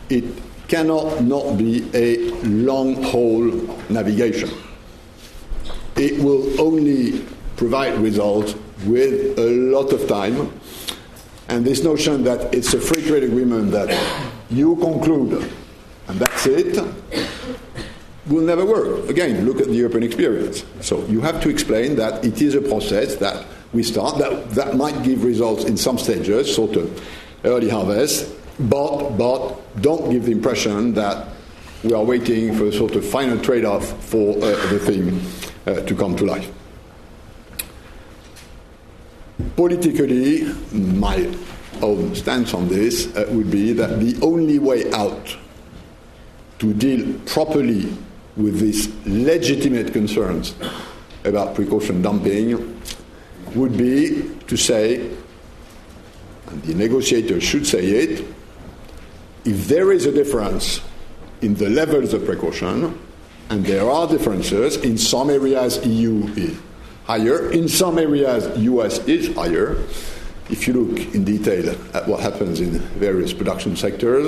[0.09, 0.25] It
[0.69, 3.43] cannot not be a long haul
[3.89, 4.51] navigation.
[5.97, 7.25] It will only
[7.57, 8.55] provide results
[8.87, 10.53] with a lot of time.
[11.49, 13.91] And this notion that it's a free trade agreement that
[14.51, 15.51] you conclude
[16.09, 16.77] and that's it
[18.27, 19.09] will never work.
[19.09, 20.65] Again, look at the European experience.
[20.81, 24.77] So you have to explain that it is a process that we start, that, that
[24.77, 27.09] might give results in some stages, sort of
[27.45, 31.29] early harvest, but, but don't give the impression that
[31.83, 34.41] we are waiting for a sort of final trade off for uh,
[34.71, 35.21] the thing
[35.67, 36.51] uh, to come to life.
[39.57, 41.29] Politically, my
[41.83, 45.37] own stance on this uh, would be that the only way out
[46.59, 47.93] to deal properly
[48.37, 50.55] with these legitimate concerns
[51.25, 52.81] about precaution dumping
[53.55, 55.11] would be to say,
[56.49, 58.25] and the negotiator should say it,
[59.45, 60.81] if there is a difference
[61.43, 62.99] in the levels of precaution,
[63.51, 66.59] and there are differences, in some areas EU is
[67.05, 69.77] higher, in some areas US is higher.
[70.51, 74.27] If you look in detail at what happens in various production sectors,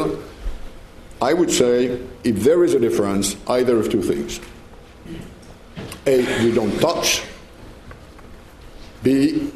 [1.21, 4.41] I would say if there is a difference, either of two things.
[6.07, 7.23] A, we don't touch.
[9.03, 9.51] B,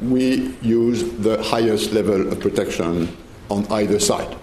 [0.00, 3.16] we use the highest level of protection
[3.50, 4.36] on either side.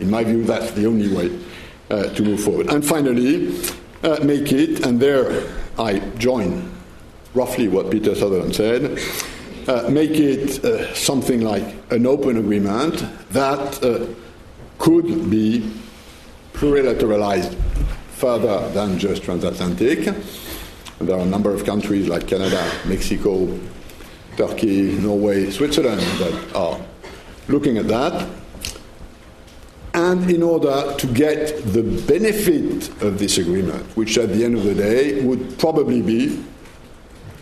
[0.00, 1.38] In my view, that's the only way
[1.90, 2.70] uh, to move forward.
[2.70, 3.58] And finally,
[4.02, 6.70] uh, make it, and there I join
[7.34, 8.98] roughly what Peter Sutherland said,
[9.68, 14.06] uh, make it uh, something like an open agreement that uh,
[14.78, 15.70] could be
[16.52, 17.54] plurilateralized
[18.14, 20.14] further than just transatlantic.
[20.98, 23.58] There are a number of countries like Canada, Mexico,
[24.36, 26.80] Turkey, Norway, Switzerland that are
[27.48, 28.28] looking at that.
[29.96, 34.64] And in order to get the benefit of this agreement, which at the end of
[34.64, 36.44] the day would probably be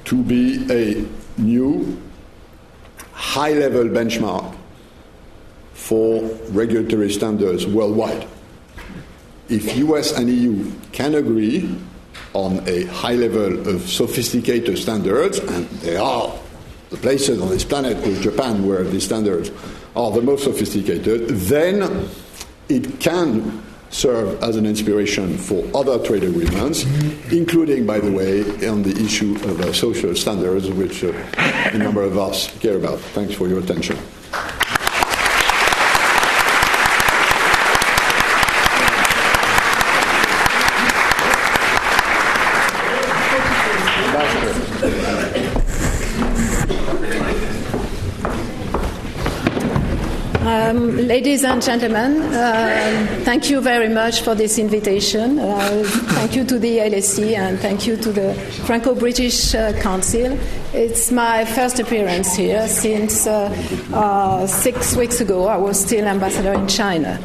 [0.04, 1.04] to be a
[1.36, 2.00] new
[3.12, 4.56] high level benchmark
[5.72, 8.28] for regulatory standards worldwide.
[9.48, 11.76] If US and EU can agree
[12.34, 16.32] on a high level of sophisticated standards, and there are
[16.90, 19.50] the places on this planet with Japan where these standards
[19.96, 22.08] are the most sophisticated, then
[22.68, 26.84] it can serve as an inspiration for other trade agreements,
[27.32, 31.12] including, by the way, on the issue of uh, social standards, which uh,
[31.72, 32.98] a number of us care about.
[32.98, 33.96] Thanks for your attention.
[50.74, 55.38] Ladies and gentlemen, uh, thank you very much for this invitation.
[55.38, 58.34] Uh, thank you to the LSE and thank you to the
[58.66, 60.36] Franco British uh, Council.
[60.72, 63.54] It's my first appearance here since uh,
[63.92, 65.46] uh, six weeks ago.
[65.46, 67.20] I was still ambassador in China.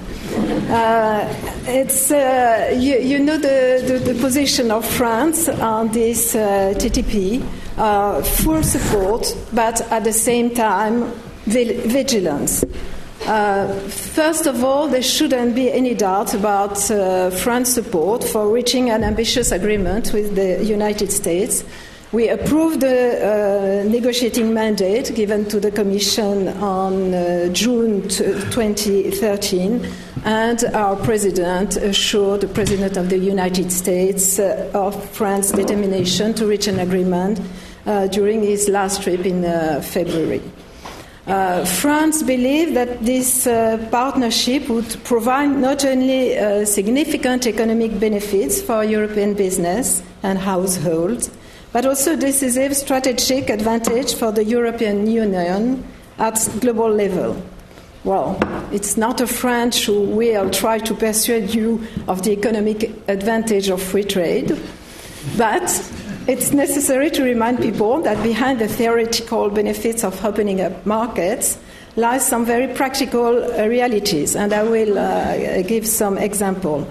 [0.70, 1.28] Uh,
[1.66, 7.42] it's you, you, know the, the, the, position of France on this TTP.
[8.44, 11.12] full support, but at the same time
[11.48, 12.64] vigilance.
[13.30, 18.90] Uh, first of all, there shouldn't be any doubt about uh, France's support for reaching
[18.90, 21.64] an ambitious agreement with the United States.
[22.12, 29.88] We approved the uh, negotiating mandate given to the Commission on uh, June t- 2013,
[30.26, 36.48] and our President assured the President of the United States uh, of France's determination to
[36.48, 37.40] reach an agreement
[37.86, 39.44] uh, during his last trip in
[39.84, 40.42] February.
[41.30, 48.60] Uh, France believed that this uh, partnership would provide not only uh, significant economic benefits
[48.60, 51.30] for European business and households,
[51.72, 55.84] but also decisive strategic advantage for the European Union
[56.18, 57.40] at global level.
[58.04, 58.40] Well,
[58.72, 63.84] it's not a French who will try to persuade you of the economic advantage of
[63.84, 64.58] free trade,
[65.38, 65.70] but
[66.30, 71.58] it's necessary to remind people that behind the theoretical benefits of opening up markets
[71.96, 76.88] lies some very practical uh, realities, and I will uh, give some example.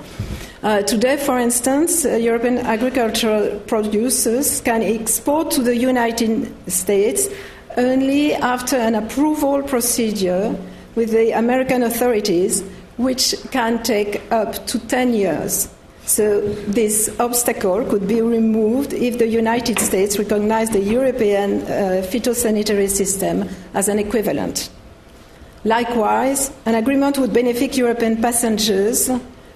[0.65, 7.29] Uh, today, for instance, uh, European agricultural producers can export to the United States
[7.77, 10.53] only after an approval procedure
[10.97, 12.65] with the American authorities,
[12.97, 15.69] which can take up to 10 years.
[16.09, 22.89] So this obstacle could be removed if the United States recognized the European uh, phytosanitary
[22.89, 24.71] system as an equivalent.
[25.65, 29.11] Likewise, an agreement would benefit European passengers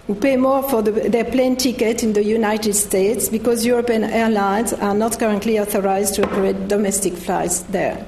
[0.07, 4.75] who pay more for the, their plane ticket in the United States because European airlines
[4.75, 8.05] are not currently authorized to operate domestic flights there.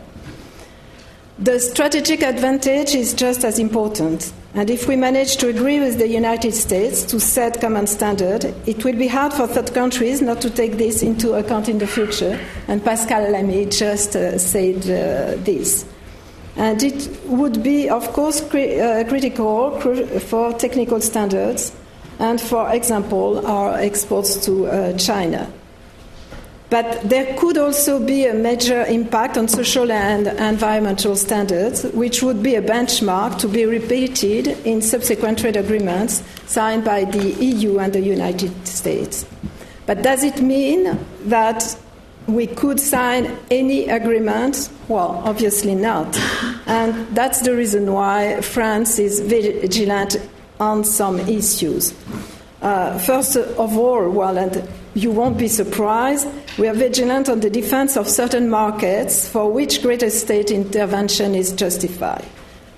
[1.38, 4.34] The strategic advantage is just as important.
[4.54, 8.84] And if we manage to agree with the United States to set common standard, it
[8.84, 12.38] will be hard for third countries not to take this into account in the future.
[12.68, 15.84] And Pascal Lamy just uh, said uh, this.
[16.56, 21.72] And it would be, of course, cri- uh, critical cr- for technical standards
[22.20, 25.50] and, for example, our exports to uh, China.
[26.74, 32.42] But there could also be a major impact on social and environmental standards, which would
[32.42, 37.92] be a benchmark to be repeated in subsequent trade agreements signed by the EU and
[37.92, 39.24] the United States.
[39.86, 41.78] But does it mean that
[42.26, 44.68] we could sign any agreement?
[44.88, 46.18] Well, obviously not.
[46.66, 50.16] And that's the reason why France is vigilant
[50.58, 51.94] on some issues.
[52.60, 56.26] Uh, first of all, well, and you won't be surprised,
[56.58, 61.52] we are vigilant on the defense of certain markets for which greater state intervention is
[61.52, 62.24] justified.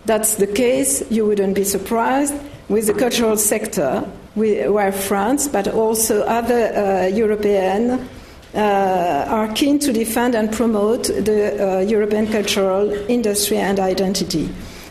[0.07, 2.35] That's the case, you wouldn't be surprised,
[2.69, 4.01] with the cultural sector,
[4.35, 8.09] where France, but also other uh, European,
[8.55, 14.49] uh, are keen to defend and promote the uh, European cultural industry and identity.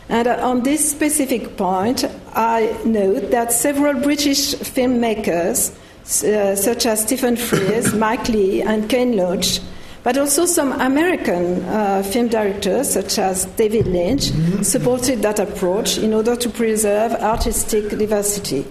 [0.10, 2.06] And on this specific point,
[2.36, 5.76] I note that several British filmmakers
[6.06, 9.60] uh, such as Stephen Frears, Mike Leigh, and Ken Loach,
[10.04, 14.62] but also some American uh, film directors, such as David Lynch, mm-hmm.
[14.62, 18.66] supported that approach in order to preserve artistic diversity.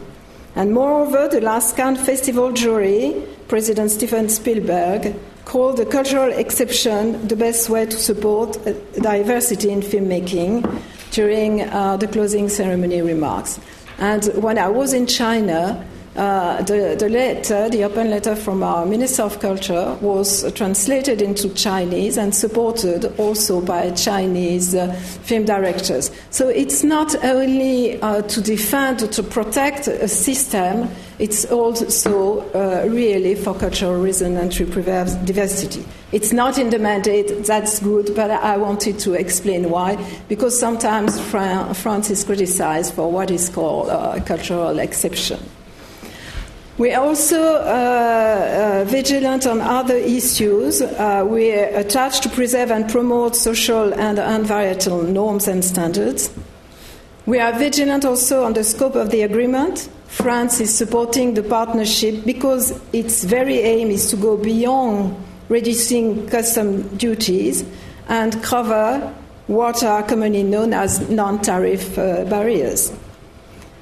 [0.54, 7.34] And moreover, the last Cannes Festival jury, President Steven Spielberg, called the cultural exception the
[7.34, 10.80] best way to support uh, diversity in filmmaking
[11.10, 13.58] during uh, the closing ceremony remarks.
[13.98, 15.84] And when I was in China,
[16.16, 21.48] uh, the, the letter, the open letter from our Minister of Culture, was translated into
[21.54, 26.10] Chinese and supported also by Chinese uh, film directors.
[26.30, 30.88] So it's not only uh, to defend, or to protect a system,
[31.18, 35.84] it's also uh, really for cultural reason and to preserve diversity.
[36.12, 39.96] It's not in the mandate, that's good, but I wanted to explain why,
[40.28, 45.40] because sometimes France is criticized for what is called uh, cultural exception.
[46.76, 50.82] We are also uh, uh, vigilant on other issues.
[50.82, 56.32] Uh, we are attached to preserve and promote social and environmental norms and standards.
[57.26, 59.88] We are vigilant also on the scope of the agreement.
[60.08, 65.14] France is supporting the partnership because its very aim is to go beyond
[65.48, 67.64] reducing custom duties
[68.08, 69.14] and cover
[69.46, 72.92] what are commonly known as non tariff uh, barriers.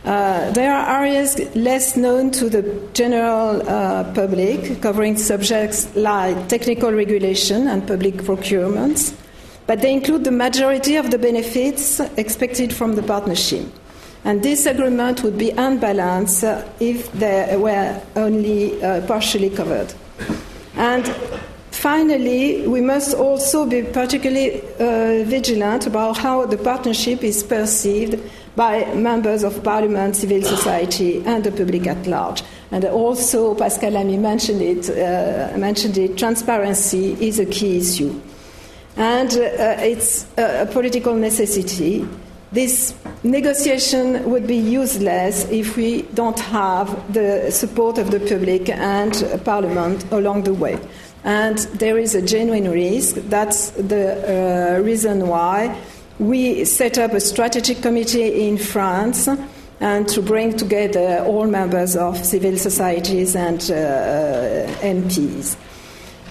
[0.05, 6.92] Uh, there are areas less known to the general uh, public, covering subjects like technical
[6.92, 9.14] regulation and public procurements,
[9.68, 13.64] but they include the majority of the benefits expected from the partnership.
[14.24, 19.94] And this agreement would be unbalanced uh, if they were only uh, partially covered.
[20.74, 21.07] And
[21.70, 28.20] finally, we must also be particularly uh, vigilant about how the partnership is perceived
[28.57, 32.42] by members of parliament, civil society, and the public at large.
[32.70, 38.20] And also, Pascal Lamy mentioned it, uh, mentioned it, transparency is a key issue.
[38.96, 42.07] And uh, it's a, a political necessity.
[42.50, 49.42] This negotiation would be useless if we don't have the support of the public and
[49.44, 50.78] Parliament along the way.
[51.24, 53.14] And there is a genuine risk.
[53.28, 55.78] That's the uh, reason why
[56.18, 59.28] we set up a strategic committee in France
[59.80, 65.56] and to bring together all members of civil societies and uh, MPs.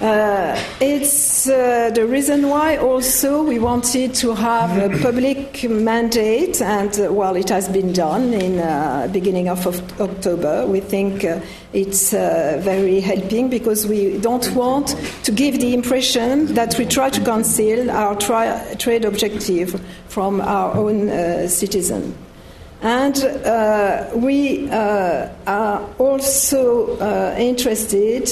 [0.02, 7.00] Uh, it's uh, the reason why also we wanted to have a public mandate, and
[7.00, 10.66] uh, well, it has been done in uh, beginning of, of, October.
[10.66, 11.40] We think uh,
[11.72, 17.12] it's uh, very helping because we don't want to give the impression that we try
[17.12, 22.16] to conceal our tri- trade objective from our own citizens.
[22.82, 28.26] And uh, we uh, are also uh, interested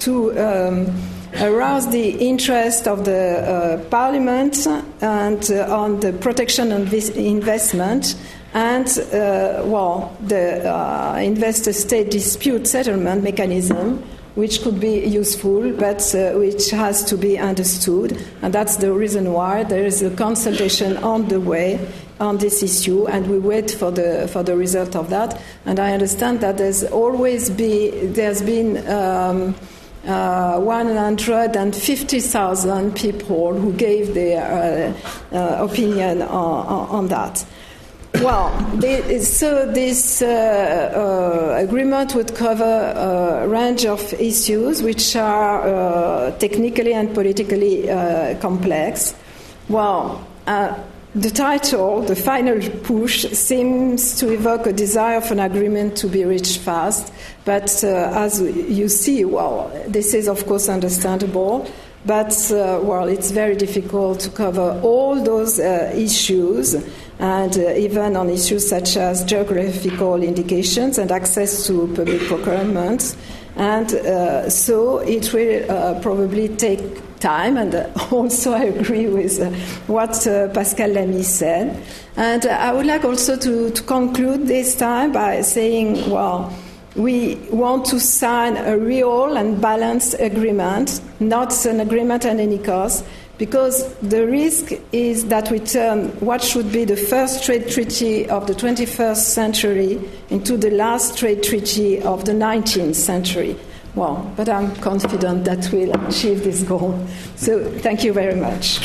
[0.00, 0.94] to um,
[1.40, 4.66] arouse the interest of the uh, Parliament
[5.02, 8.16] and uh, on the protection of investment
[8.54, 14.02] and, uh, well, the investor state dispute settlement mechanism
[14.34, 18.22] which could be useful, but uh, which has to be understood.
[18.42, 21.80] And that's the reason why there is a consultation on the way
[22.20, 25.38] on this issue, and we wait for the for the result of that.
[25.66, 28.86] And I understand that there's always be there's been.
[28.88, 29.54] Um,
[30.06, 34.92] uh, 150,000 people who gave their uh,
[35.34, 37.42] uh, opinion on, on, that.
[38.24, 38.58] Well,
[39.20, 46.94] so this uh, uh, agreement would cover a range of issues which are uh, technically
[46.94, 47.86] and politically
[48.40, 49.14] complex.
[49.68, 56.08] Well, the title, the final push, seems to evoke a desire for an agreement to
[56.08, 57.12] be reached fast,
[57.44, 61.70] but uh, as you see, well, this is of course understandable,
[62.06, 66.74] but uh, well, it's very difficult to cover all those uh, issues,
[67.18, 73.16] and uh, even on issues such as geographical indications and access to public procurement.
[73.56, 76.80] And uh, so it will uh, probably take
[77.20, 79.40] time, and uh, also I agree with
[79.86, 80.12] what
[80.52, 81.80] Pascal Lamy said.
[82.16, 86.52] And I would like also to, to conclude this time by saying, well,
[86.94, 93.04] we want to sign a real and balanced agreement, not an agreement at any cost,
[93.36, 98.46] because the risk is that we turn what should be the first trade treaty of
[98.46, 103.56] the 21st century into the last trade treaty of the 19th century.
[103.96, 107.04] Well, but I'm confident that we'll achieve this goal.
[107.36, 108.80] So thank you very much.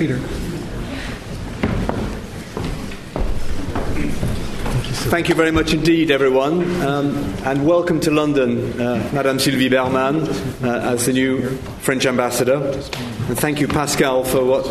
[0.00, 0.18] Peter.
[5.10, 10.20] Thank you very much indeed, everyone, um, and welcome to London, uh, Madame Sylvie Bermann,
[10.62, 11.48] uh, as the new
[11.80, 12.58] French ambassador.
[13.26, 14.64] And thank you, Pascal, for what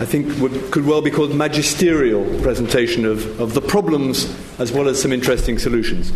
[0.00, 4.88] I think would, could well be called magisterial presentation of, of the problems as well
[4.88, 6.10] as some interesting solutions.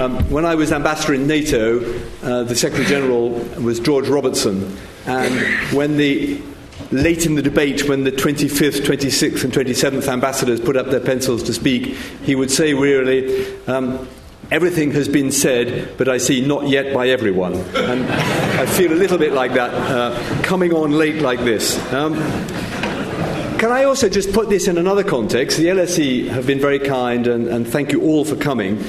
[0.00, 1.84] Um, when I was ambassador in NATO,
[2.24, 3.30] uh, the Secretary General
[3.62, 6.42] was George Robertson, and when the
[6.92, 11.42] late in the debate, when the 25th, 26th, and 27th ambassadors put up their pencils
[11.44, 11.86] to speak,
[12.22, 14.08] he would say wearily, um,
[14.50, 17.54] Everything has been said, but I see not yet by everyone.
[17.54, 21.78] And I feel a little bit like that uh, coming on late like this.
[21.92, 22.14] Um,
[23.58, 25.56] can I also just put this in another context?
[25.56, 28.84] The LSE have been very kind, and, and thank you all for coming.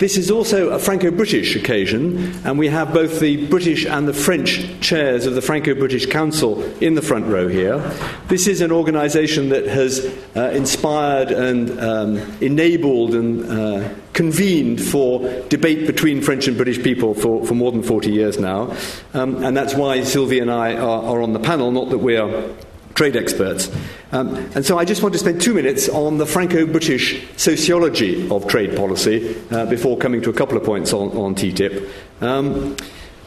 [0.00, 4.14] This is also a Franco British occasion, and we have both the British and the
[4.14, 7.80] French chairs of the Franco British Council in the front row here.
[8.28, 15.20] This is an organisation that has uh, inspired and um, enabled and uh, convened for
[15.50, 18.74] debate between French and British people for, for more than 40 years now.
[19.12, 22.16] Um, and that's why Sylvie and I are, are on the panel, not that we
[22.16, 22.48] are
[22.94, 23.70] trade experts.
[24.12, 28.28] Um, and so I just want to spend two minutes on the Franco British sociology
[28.28, 31.88] of trade policy uh, before coming to a couple of points on, on TTIP.
[32.20, 32.76] Um,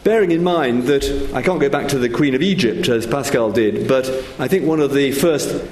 [0.03, 3.51] bearing in mind that I can't go back to the Queen of Egypt as Pascal
[3.51, 4.09] did, but
[4.39, 5.65] I think one of the first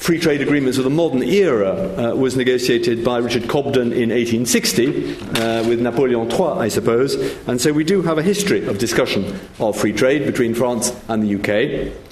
[0.00, 4.86] free trade agreements of the modern era uh, was negotiated by Richard Cobden in 1860
[4.86, 7.14] uh, with Napoleon III, I suppose.
[7.46, 11.22] And so we do have a history of discussion of free trade between France and
[11.22, 12.09] the UK.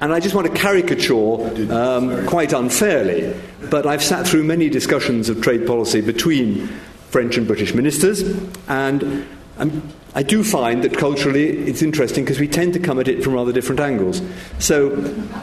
[0.00, 3.34] And I just want to caricature um, quite unfairly,
[3.68, 6.68] but I've sat through many discussions of trade policy between
[7.10, 8.22] French and British ministers,
[8.68, 9.26] and
[9.58, 9.82] I'm
[10.12, 13.34] I do find that culturally it's interesting because we tend to come at it from
[13.34, 14.20] rather different angles.
[14.58, 14.92] So,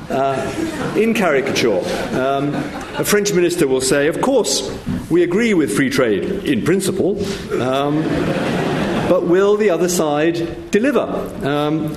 [0.09, 1.79] uh, in caricature,
[2.19, 2.53] um,
[2.97, 4.69] a French minister will say, Of course,
[5.09, 7.17] we agree with free trade in principle,
[7.61, 8.03] um,
[9.07, 11.05] but will the other side deliver?
[11.47, 11.95] Um,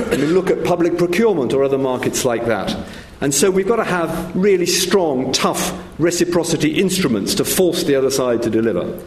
[0.12, 2.76] I mean, look at public procurement or other markets like that.
[3.20, 8.10] And so we've got to have really strong, tough reciprocity instruments to force the other
[8.10, 8.98] side to deliver.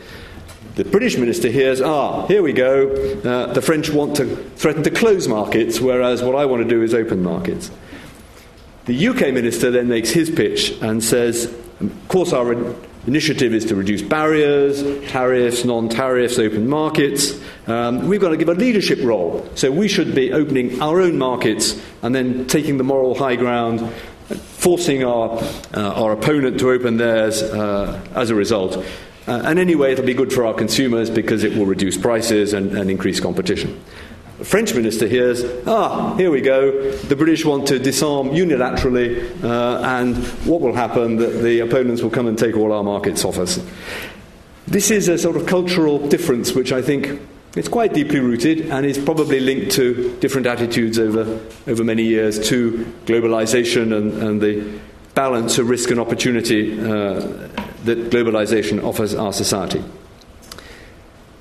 [0.75, 2.89] The British minister hears, ah, here we go,
[3.23, 6.81] uh, the French want to threaten to close markets, whereas what I want to do
[6.81, 7.71] is open markets.
[8.85, 11.45] The UK minister then makes his pitch and says,
[11.79, 12.75] of course, our
[13.07, 17.39] initiative is to reduce barriers, tariffs, non tariffs, open markets.
[17.67, 19.47] Um, we've got to give a leadership role.
[19.55, 23.89] So we should be opening our own markets and then taking the moral high ground,
[24.29, 25.39] forcing our,
[25.73, 28.83] uh, our opponent to open theirs uh, as a result.
[29.25, 32.77] Uh, and anyway, it'll be good for our consumers because it will reduce prices and,
[32.77, 33.81] and increase competition.
[34.39, 39.79] The French minister hears, ah, here we go, the British want to disarm unilaterally, uh,
[39.83, 41.17] and what will happen?
[41.17, 43.59] That the opponents will come and take all our markets off us.
[44.65, 47.21] This is a sort of cultural difference which I think
[47.55, 52.49] it's quite deeply rooted and is probably linked to different attitudes over, over many years
[52.49, 54.79] to globalization and, and the
[55.13, 57.19] balance of risk and opportunity uh,
[57.83, 59.83] that globalization offers our society.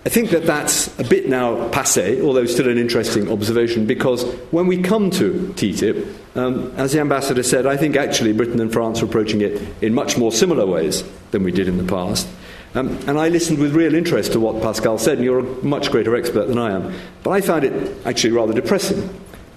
[0.04, 4.66] I think that that's a bit now passe, although still an interesting observation, because when
[4.66, 9.00] we come to TTIP, um, as the ambassador said, I think actually Britain and France
[9.00, 12.26] are approaching it in much more similar ways than we did in the past.
[12.74, 15.92] Um, and I listened with real interest to what Pascal said, and you're a much
[15.92, 16.92] greater expert than I am.
[17.22, 19.08] But I found it actually rather depressing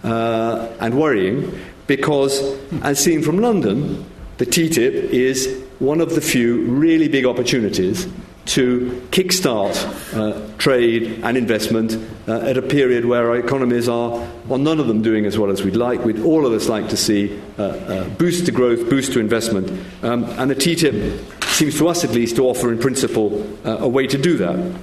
[0.03, 2.39] uh, and worrying because,
[2.83, 4.05] as seen from London,
[4.37, 8.07] the TTIP is one of the few really big opportunities
[8.45, 9.75] to kickstart
[10.15, 14.87] uh, trade and investment uh, at a period where our economies are, well, none of
[14.87, 16.05] them doing as well as we'd like.
[16.05, 19.69] We'd all of us like to see uh, uh boost to growth, boost to investment.
[20.03, 23.87] Um, and the TTIP seems to us, at least, to offer in principle uh, a
[23.87, 24.79] way to do that.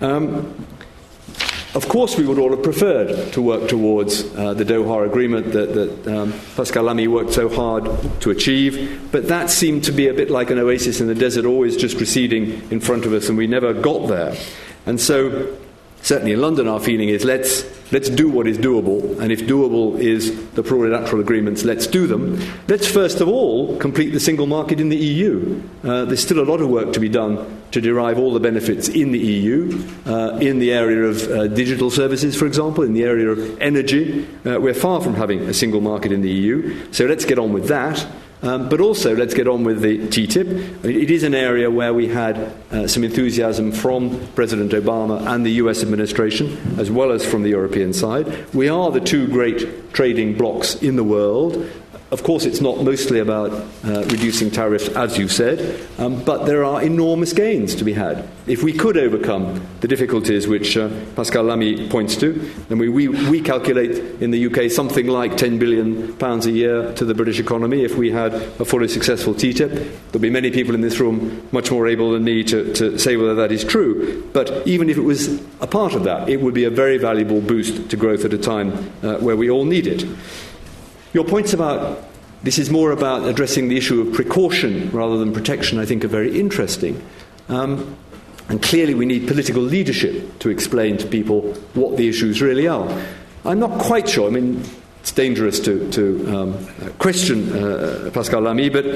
[0.00, 0.66] Um,
[1.74, 5.72] of course, we would all have preferred to work towards uh, the Doha agreement that,
[5.72, 7.84] that um, Pascal Lamy worked so hard
[8.20, 11.46] to achieve, but that seemed to be a bit like an oasis in the desert,
[11.46, 14.36] always just receding in front of us, and we never got there.
[14.84, 15.56] And so,
[16.02, 20.00] certainly in London, our feeling is let's Let's do what is doable, and if doable
[20.00, 22.40] is the plurilateral agreements, let's do them.
[22.66, 25.62] Let's first of all complete the single market in the EU.
[25.84, 28.88] Uh, there's still a lot of work to be done to derive all the benefits
[28.88, 33.04] in the EU, uh, in the area of uh, digital services, for example, in the
[33.04, 34.26] area of energy.
[34.46, 37.52] Uh, we're far from having a single market in the EU, so let's get on
[37.52, 38.06] with that.
[38.42, 40.84] Um, but also, let's get on with the TTIP.
[40.84, 42.36] It is an area where we had
[42.72, 47.50] uh, some enthusiasm from President Obama and the US administration, as well as from the
[47.50, 48.52] European side.
[48.52, 51.70] We are the two great trading blocs in the world.
[52.12, 56.62] Of course, it's not mostly about uh, reducing tariffs, as you said, um, but there
[56.62, 58.28] are enormous gains to be had.
[58.46, 62.32] If we could overcome the difficulties which uh, Pascal Lamy points to,
[62.68, 67.06] then we, we, we, calculate in the UK something like £10 billion a year to
[67.06, 69.70] the British economy if we had a fully successful TTIP.
[69.70, 73.16] There'll be many people in this room much more able than me to, to say
[73.16, 76.52] whether that is true, but even if it was a part of that, it would
[76.52, 79.86] be a very valuable boost to growth at a time uh, where we all need
[79.86, 80.04] it.
[81.12, 82.04] Your points about
[82.42, 86.08] this is more about addressing the issue of precaution rather than protection, I think, are
[86.08, 87.00] very interesting.
[87.48, 87.96] Um,
[88.48, 92.88] and clearly, we need political leadership to explain to people what the issues really are.
[93.44, 94.26] I'm not quite sure.
[94.26, 94.64] I mean,
[95.00, 98.86] it's dangerous to, to um, question uh, Pascal Lamy, but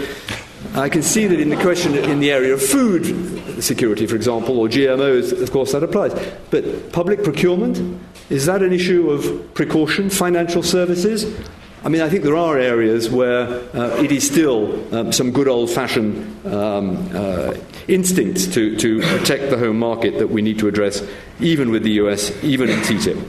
[0.75, 4.59] I can see that in the question in the area of food security, for example,
[4.59, 6.13] or GMOs, of course, that applies.
[6.51, 8.01] But public procurement,
[8.31, 10.11] is that an issue of precaution?
[10.11, 11.25] Financial services?
[11.87, 15.47] I mean, I think there are areas where uh, it is still um, some good
[15.47, 17.55] old fashioned um, uh,
[17.87, 21.01] instincts to, to protect the home market that we need to address,
[21.39, 23.25] even with the US, even in TTIP.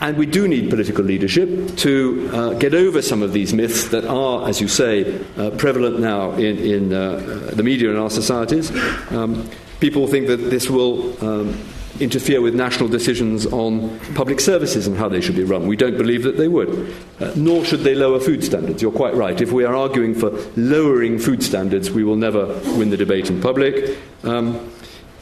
[0.00, 4.06] And we do need political leadership to uh, get over some of these myths that
[4.06, 8.70] are, as you say, uh, prevalent now in, in uh, the media in our societies.
[9.12, 9.46] Um,
[9.78, 11.54] people think that this will um,
[11.98, 15.66] interfere with national decisions on public services and how they should be run.
[15.66, 16.94] We don't believe that they would.
[17.18, 18.80] Uh, nor should they lower food standards.
[18.80, 19.40] You're quite right.
[19.40, 23.40] If we are arguing for lowering food standards, we will never win the debate in
[23.40, 23.98] public.
[24.22, 24.70] Um,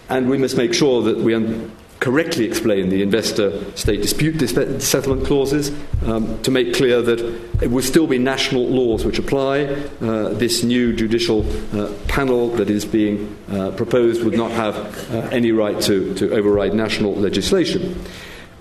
[0.09, 4.38] and we must make sure that we un- correctly explain the investor state dispute
[4.80, 5.72] settlement clauses
[6.07, 7.20] um, to make clear that
[7.61, 9.64] it will still be national laws which apply.
[10.01, 11.44] Uh, this new judicial
[11.76, 14.76] uh, panel that is being uh, proposed would not have
[15.11, 18.01] uh, any right to, to override national legislation.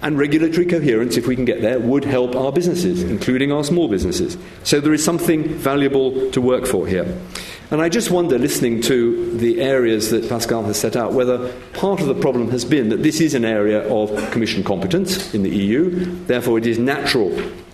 [0.01, 3.87] And regulatory coherence, if we can get there, would help our businesses, including our small
[3.87, 4.37] businesses.
[4.63, 7.19] So there is something valuable to work for here.
[7.69, 11.99] And I just wonder, listening to the areas that Pascal has set out, whether part
[11.99, 15.49] of the problem has been that this is an area of Commission competence in the
[15.49, 15.89] EU,
[16.27, 17.29] therefore, it is natural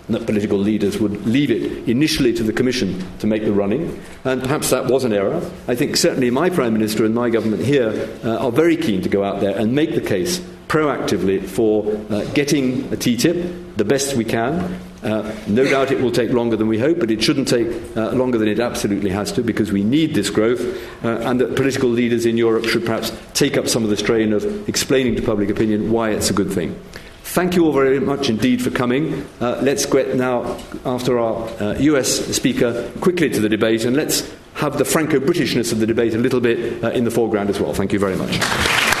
[0.08, 4.42] that political leaders would leave it initially to the Commission to make the running, and
[4.42, 5.40] perhaps that was an error.
[5.68, 9.08] I think certainly my Prime Minister and my government here uh, are very keen to
[9.08, 14.16] go out there and make the case proactively for uh, getting a TTIP the best
[14.16, 14.80] we can.
[15.04, 18.10] Uh, no doubt it will take longer than we hope, but it shouldn't take uh,
[18.12, 20.60] longer than it absolutely has to because we need this growth,
[21.04, 24.32] uh, and that political leaders in Europe should perhaps take up some of the strain
[24.32, 26.74] of explaining to public opinion why it's a good thing.
[27.22, 29.26] Thank you all very much indeed for coming.
[29.40, 34.32] Uh, let's get now, after our uh, US speaker, quickly to the debate, and let's
[34.54, 37.60] have the Franco Britishness of the debate a little bit uh, in the foreground as
[37.60, 37.74] well.
[37.74, 38.93] Thank you very much.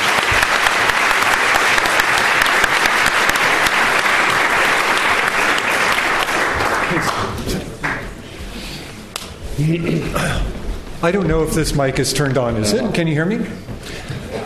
[11.02, 12.56] I don't know if this mic is turned on.
[12.56, 12.94] Is it?
[12.94, 13.36] Can you hear me?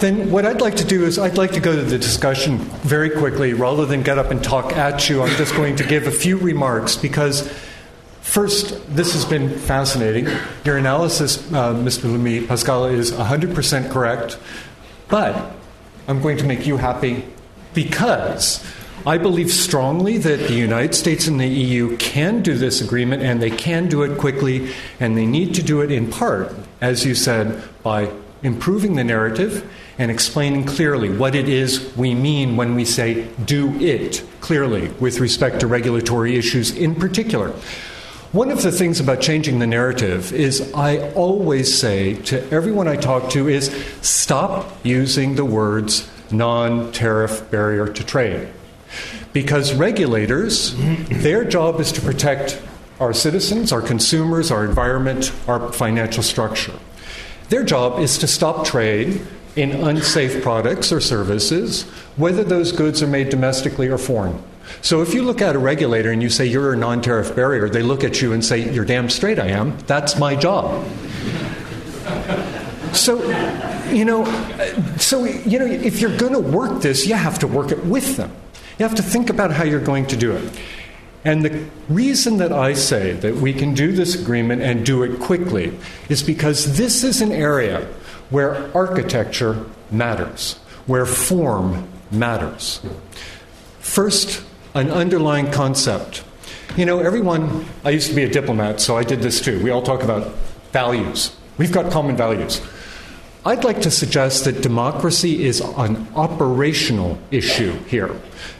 [0.00, 3.10] Then what I'd like to do is I'd like to go to the discussion very
[3.10, 5.22] quickly rather than get up and talk at you.
[5.22, 7.50] I'm just going to give a few remarks because
[8.28, 10.28] First, this has been fascinating.
[10.62, 12.12] Your analysis, uh, Mr.
[12.12, 14.38] Lamy, Pascal, is 100% correct,
[15.08, 15.54] but
[16.06, 17.24] I'm going to make you happy
[17.72, 18.62] because
[19.06, 23.40] I believe strongly that the United States and the EU can do this agreement and
[23.40, 27.14] they can do it quickly, and they need to do it in part, as you
[27.14, 28.10] said, by
[28.42, 29.68] improving the narrative
[29.98, 35.18] and explaining clearly what it is we mean when we say do it clearly with
[35.18, 37.52] respect to regulatory issues in particular.
[38.32, 42.96] One of the things about changing the narrative is I always say to everyone I
[42.96, 43.70] talk to is
[44.02, 48.48] stop using the words non tariff barrier to trade.
[49.32, 50.74] Because regulators,
[51.08, 52.60] their job is to protect
[53.00, 56.72] our citizens, our consumers, our environment, our financial structure.
[57.48, 59.20] Their job is to stop trade
[59.56, 61.82] in unsafe products or services,
[62.16, 64.42] whether those goods are made domestically or foreign.
[64.82, 67.68] So if you look at a regulator and you say you're a non tariff barrier,
[67.68, 69.78] they look at you and say, You're damn straight I am.
[69.86, 70.86] That's my job.
[72.94, 73.18] So,
[73.90, 74.24] you know,
[74.96, 78.16] so, you know, if you're going to work this, you have to work it with
[78.16, 78.32] them.
[78.78, 80.60] You have to think about how you're going to do it.
[81.24, 85.18] And the reason that I say that we can do this agreement and do it
[85.18, 85.76] quickly
[86.08, 87.86] is because this is an area
[88.30, 90.54] where architecture matters,
[90.86, 92.80] where form matters.
[93.80, 96.22] First, an underlying concept.
[96.76, 99.62] You know, everyone, I used to be a diplomat, so I did this too.
[99.62, 100.32] We all talk about
[100.72, 101.34] values.
[101.56, 102.60] We've got common values.
[103.48, 108.14] I'd like to suggest that democracy is an operational issue here.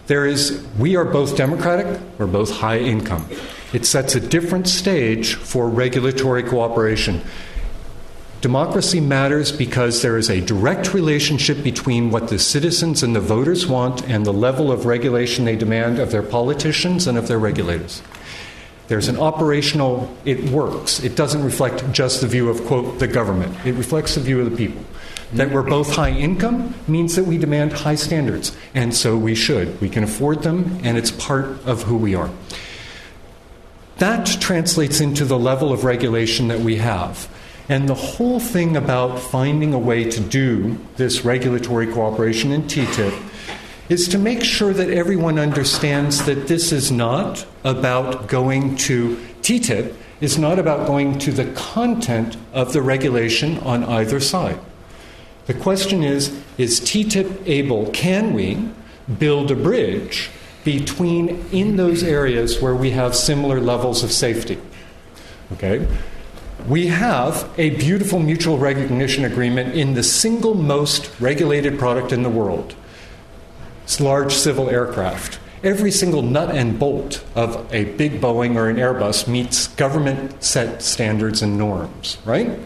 [0.06, 3.28] There is, we are both democratic, we're both high income.
[3.74, 7.20] It sets a different stage for regulatory cooperation.
[8.40, 13.66] Democracy matters because there is a direct relationship between what the citizens and the voters
[13.66, 18.00] want and the level of regulation they demand of their politicians and of their regulators.
[18.88, 21.04] There's an operational, it works.
[21.04, 23.54] It doesn't reflect just the view of, quote, the government.
[23.66, 24.82] It reflects the view of the people.
[25.34, 29.78] That we're both high income means that we demand high standards, and so we should.
[29.82, 32.30] We can afford them, and it's part of who we are.
[33.98, 37.28] That translates into the level of regulation that we have.
[37.68, 43.28] And the whole thing about finding a way to do this regulatory cooperation in TTIP
[43.88, 49.94] is to make sure that everyone understands that this is not about going to TTIP,
[50.20, 54.58] is not about going to the content of the regulation on either side.
[55.46, 58.68] The question is is TTIP able, can we
[59.18, 60.30] build a bridge
[60.64, 64.58] between in those areas where we have similar levels of safety?
[65.52, 65.86] Okay?
[66.66, 72.30] we have a beautiful mutual recognition agreement in the single most regulated product in the
[72.30, 72.74] world.
[74.00, 75.40] Large civil aircraft.
[75.64, 80.82] Every single nut and bolt of a big Boeing or an Airbus meets government set
[80.82, 82.60] standards and norms, right?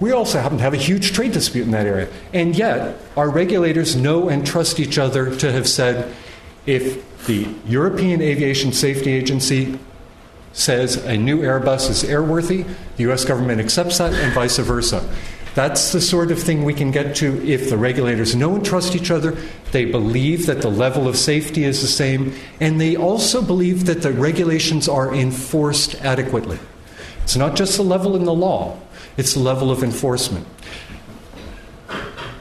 [0.00, 2.08] We also happen to have a huge trade dispute in that area.
[2.32, 6.12] And yet, our regulators know and trust each other to have said
[6.66, 9.78] if the European Aviation Safety Agency
[10.52, 15.08] says a new Airbus is airworthy, the US government accepts that, and vice versa.
[15.54, 18.96] That's the sort of thing we can get to if the regulators know and trust
[18.96, 19.36] each other,
[19.70, 24.02] they believe that the level of safety is the same, and they also believe that
[24.02, 26.58] the regulations are enforced adequately.
[27.22, 28.78] It's not just the level in the law,
[29.16, 30.46] it's the level of enforcement.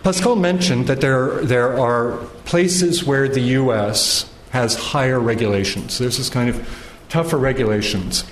[0.03, 5.97] Pascal mentioned that there, there are places where the US has higher regulations.
[5.99, 6.67] There's this kind of
[7.09, 8.25] tougher regulations.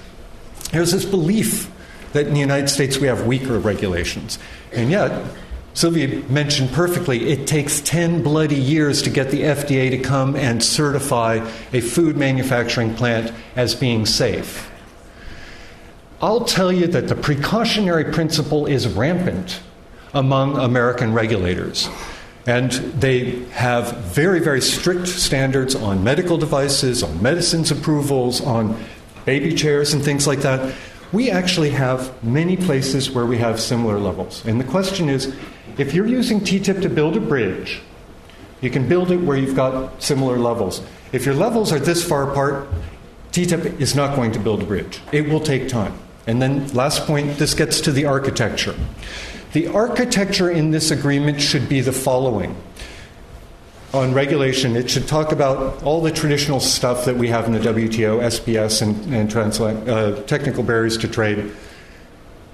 [0.72, 1.72] There's this belief
[2.14, 4.40] that in the United States we have weaker regulations.
[4.74, 5.12] And yet,
[5.74, 10.62] Sylvia mentioned perfectly, it takes 10 bloody years to get the FDA to come and
[10.62, 14.70] certify a food manufacturing plant as being safe.
[16.22, 19.62] I'll tell you that the precautionary principle is rampant
[20.14, 21.90] among American regulators.
[22.46, 28.84] And they have very, very strict standards on medical devices, on medicines approvals, on
[29.26, 30.76] baby chairs, and things like that.
[31.12, 34.46] We actually have many places where we have similar levels.
[34.46, 35.36] And the question is
[35.78, 37.82] if you're using TTIP to build a bridge,
[38.62, 40.82] you can build it where you've got similar levels.
[41.12, 42.68] If your levels are this far apart,
[43.32, 45.02] TTIP is not going to build a bridge.
[45.12, 45.98] It will take time.
[46.28, 48.76] And then, last point, this gets to the architecture.
[49.54, 52.56] The architecture in this agreement should be the following.
[53.94, 57.60] On regulation, it should talk about all the traditional stuff that we have in the
[57.60, 61.52] WTO, SPS, and, and transla- uh, technical barriers to trade.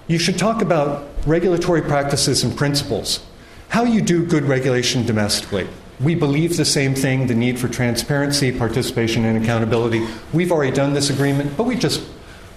[0.07, 3.23] You should talk about regulatory practices and principles,
[3.69, 5.67] how you do good regulation domestically.
[5.99, 10.07] We believe the same thing the need for transparency, participation, and accountability.
[10.33, 12.01] We've already done this agreement, but we just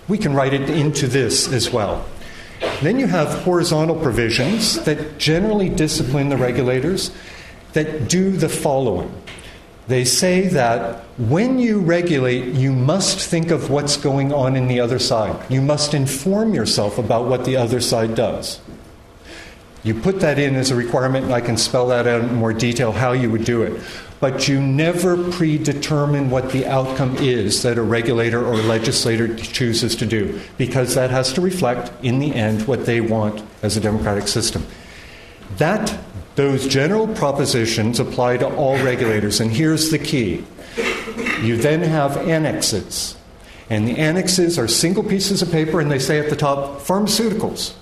[0.08, 2.06] we can write it into this as well.
[2.80, 7.10] Then you have horizontal provisions that generally discipline the regulators
[7.72, 9.12] that do the following.
[9.88, 14.80] They say that when you regulate, you must think of what's going on in the
[14.80, 15.36] other side.
[15.50, 18.60] You must inform yourself about what the other side does.
[19.82, 22.52] You put that in as a requirement, and I can spell that out in more
[22.52, 23.80] detail how you would do it
[24.20, 29.96] but you never predetermine what the outcome is that a regulator or a legislator chooses
[29.96, 33.80] to do, because that has to reflect, in the end, what they want as a
[33.80, 34.64] democratic system.
[35.56, 35.98] That
[36.36, 40.44] those general propositions apply to all regulators, and here's the key.
[41.42, 43.16] You then have annexes.
[43.68, 47.74] And the annexes are single pieces of paper, and they say at the top pharmaceuticals.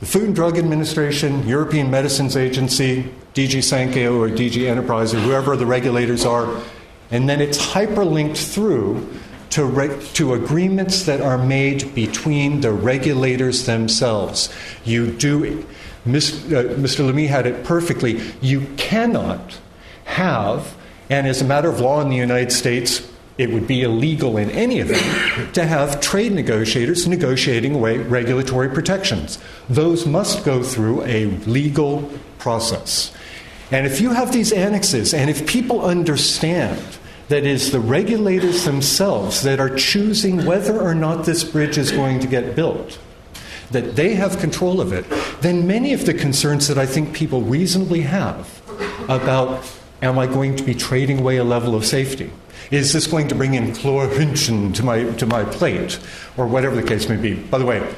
[0.00, 5.56] The Food and Drug Administration, European Medicines Agency, DG SANCO or DG Enterprise or whoever
[5.56, 6.62] the regulators are,
[7.10, 9.08] and then it's hyperlinked through
[9.50, 14.52] to, re- to agreements that are made between the regulators themselves.
[14.84, 15.66] You do,
[16.08, 16.52] Mr.
[16.52, 17.06] Uh, Mr.
[17.06, 18.20] Lamy had it perfectly.
[18.40, 19.58] You cannot
[20.04, 20.76] have,
[21.10, 24.50] and as a matter of law in the United States, it would be illegal in
[24.50, 29.38] any event to have trade negotiators negotiating away regulatory protections.
[29.68, 33.14] Those must go through a legal process.
[33.70, 36.82] And if you have these annexes, and if people understand
[37.28, 42.18] that is the regulators themselves that are choosing whether or not this bridge is going
[42.20, 42.98] to get built,
[43.70, 45.04] that they have control of it,
[45.40, 48.62] then many of the concerns that I think people reasonably have
[49.08, 49.64] about
[50.02, 52.30] am I going to be trading away a level of safety?
[52.70, 55.98] Is this going to bring in Chlorhühnchen to my, to my plate?
[56.36, 57.34] Or whatever the case may be.
[57.34, 57.94] By the way,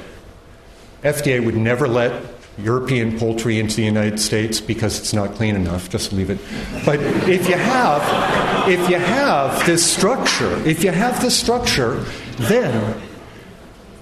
[1.03, 2.23] FDA would never let
[2.57, 5.89] European poultry into the United States because it's not clean enough.
[5.89, 6.39] Just leave it.
[6.85, 12.05] But if you have, if you have this structure, if you have this structure,
[12.37, 13.01] then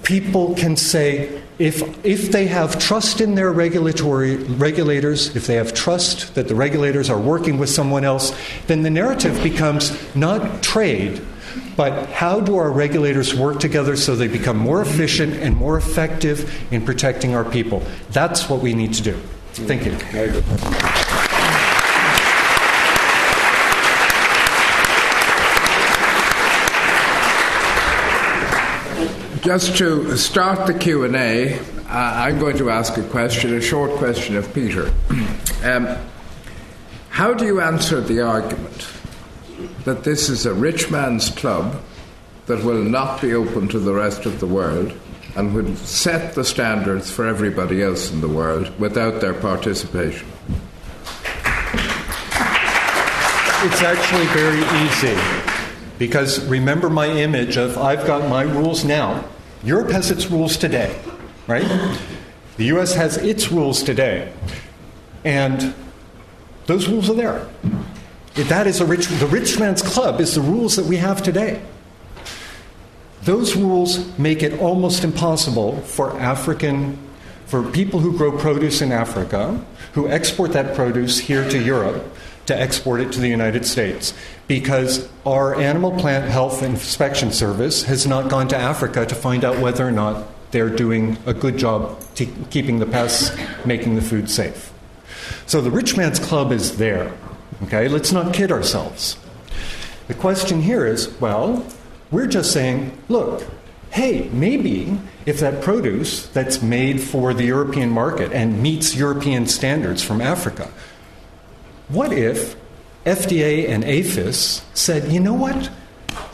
[0.03, 5.73] people can say if, if they have trust in their regulatory regulators, if they have
[5.73, 8.35] trust that the regulators are working with someone else,
[8.67, 11.21] then the narrative becomes not trade,
[11.75, 16.49] but how do our regulators work together so they become more efficient and more effective
[16.71, 17.83] in protecting our people?
[18.11, 19.21] That's what we need to do.
[19.51, 20.98] Thank you.
[29.41, 34.35] Just to start the Q&A, uh, I'm going to ask a question, a short question
[34.35, 34.93] of Peter.
[35.61, 35.97] Um,
[37.09, 38.87] how do you answer the argument
[39.83, 41.81] that this is a rich man's club
[42.45, 44.93] that will not be open to the rest of the world
[45.35, 50.29] and would set the standards for everybody else in the world without their participation?
[53.61, 55.38] It's actually very easy.
[55.99, 59.25] Because remember my image of I've got my rules now.
[59.63, 60.97] Europe has its rules today,
[61.45, 61.67] right?
[62.57, 64.31] The US has its rules today.
[65.25, 65.75] And
[66.65, 67.47] those rules are there.
[68.35, 71.61] That is a rich, the rich man's club is the rules that we have today.
[73.23, 76.97] Those rules make it almost impossible for African,
[77.47, 79.59] for people who grow produce in Africa,
[79.93, 82.05] who export that produce here to Europe,
[82.49, 84.13] to export it to the United States
[84.47, 89.59] because our Animal Plant Health Inspection Service has not gone to Africa to find out
[89.59, 94.73] whether or not they're doing a good job keeping the pests, making the food safe.
[95.45, 97.13] So the rich man's club is there.
[97.63, 99.15] Okay, let's not kid ourselves.
[100.07, 101.63] The question here is well,
[102.09, 103.45] we're just saying, look,
[103.91, 110.01] hey, maybe if that produce that's made for the European market and meets European standards
[110.01, 110.71] from Africa,
[111.89, 112.55] what if
[113.05, 115.69] FDA and APHIS said, you know what?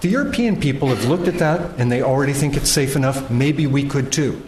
[0.01, 3.29] The European people have looked at that and they already think it's safe enough.
[3.29, 4.41] Maybe we could too.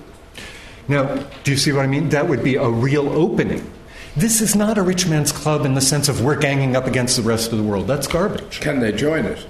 [0.87, 2.09] Now, do you see what I mean?
[2.09, 3.71] That would be a real opening.
[4.15, 7.17] This is not a rich man's club in the sense of we're ganging up against
[7.17, 7.87] the rest of the world.
[7.87, 8.61] That's garbage.
[8.61, 9.45] Can they join it?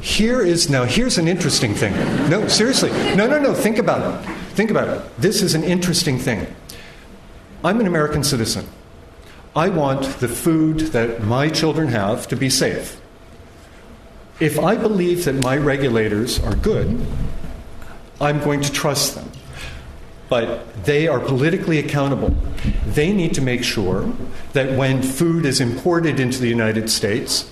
[0.00, 1.94] Here is now, here's an interesting thing.
[2.28, 2.90] No, seriously.
[3.14, 3.54] No, no, no.
[3.54, 4.30] Think about it.
[4.54, 5.20] Think about it.
[5.20, 6.46] This is an interesting thing.
[7.64, 8.66] I'm an American citizen.
[9.54, 12.98] I want the food that my children have to be safe.
[14.40, 17.04] If I believe that my regulators are good,
[18.18, 19.30] I'm going to trust them.
[20.30, 22.34] But they are politically accountable.
[22.86, 24.10] They need to make sure
[24.54, 27.50] that when food is imported into the United States,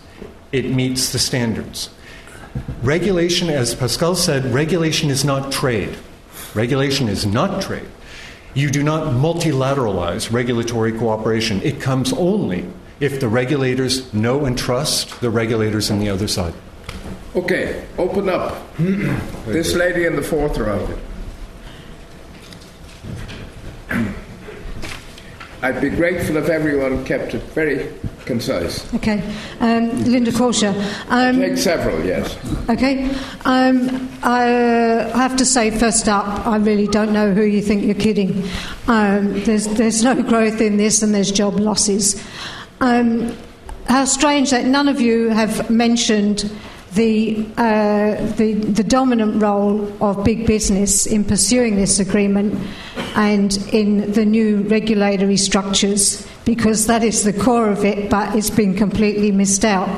[0.52, 1.90] it meets the standards.
[2.82, 5.96] Regulation, as Pascal said, regulation is not trade.
[6.54, 7.86] Regulation is not trade.
[8.54, 11.62] You do not multilateralize regulatory cooperation.
[11.62, 12.66] It comes only
[12.98, 16.54] if the regulators know and trust the regulators on the other side.
[17.36, 18.76] Okay, open up.
[19.46, 20.88] this lady in the fourth row.
[25.62, 27.92] I'd be grateful if everyone kept it very
[28.30, 28.94] concise.
[28.94, 29.20] Okay,
[29.58, 30.72] um, Linda Crawshaw.
[31.08, 32.38] Um, Take several, yes.
[32.70, 33.10] Okay,
[33.44, 34.44] um, I
[35.14, 38.44] have to say, first up, I really don't know who you think you're kidding.
[38.86, 42.22] Um, there's, there's no growth in this, and there's job losses.
[42.80, 43.36] Um,
[43.88, 46.50] how strange that none of you have mentioned
[46.94, 52.54] the, uh, the, the dominant role of big business in pursuing this agreement
[53.16, 58.50] and in the new regulatory structures, because that is the core of it, but it's
[58.50, 59.88] been completely missed out.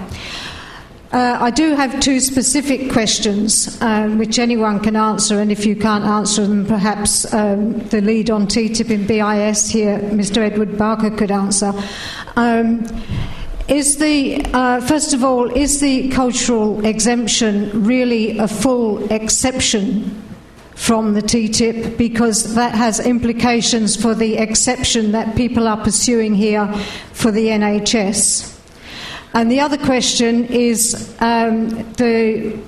[1.13, 5.77] Uh, I do have two specific questions um, which anyone can answer, and if you
[5.77, 10.39] can't answer them, perhaps um, the lead on TTIP in BIS here, Mr.
[10.39, 11.75] Edward Barker, could answer.
[12.37, 12.87] Um,
[13.69, 20.32] is the, uh, first of all, is the cultural exemption really a full exception
[20.83, 21.97] from the TTIP?
[21.97, 26.67] Because that has implications for the exception that people are pursuing here
[27.13, 28.59] for the NHS.
[29.33, 32.59] And the other question is um, the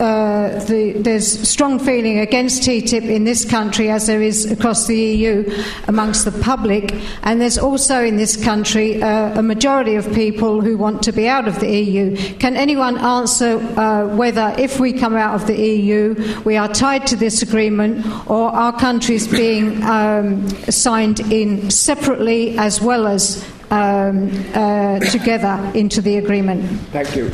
[0.00, 4.96] uh, the, there's strong feeling against TTIP in this country, as there is across the
[4.96, 5.44] EU
[5.88, 10.78] amongst the public, and there's also in this country uh, a majority of people who
[10.78, 12.16] want to be out of the EU.
[12.38, 16.14] Can anyone answer uh, whether, if we come out of the EU,
[16.44, 22.80] we are tied to this agreement, or are countries being um, signed in separately as
[22.80, 26.64] well as um, uh, together into the agreement?
[26.90, 27.28] Thank you.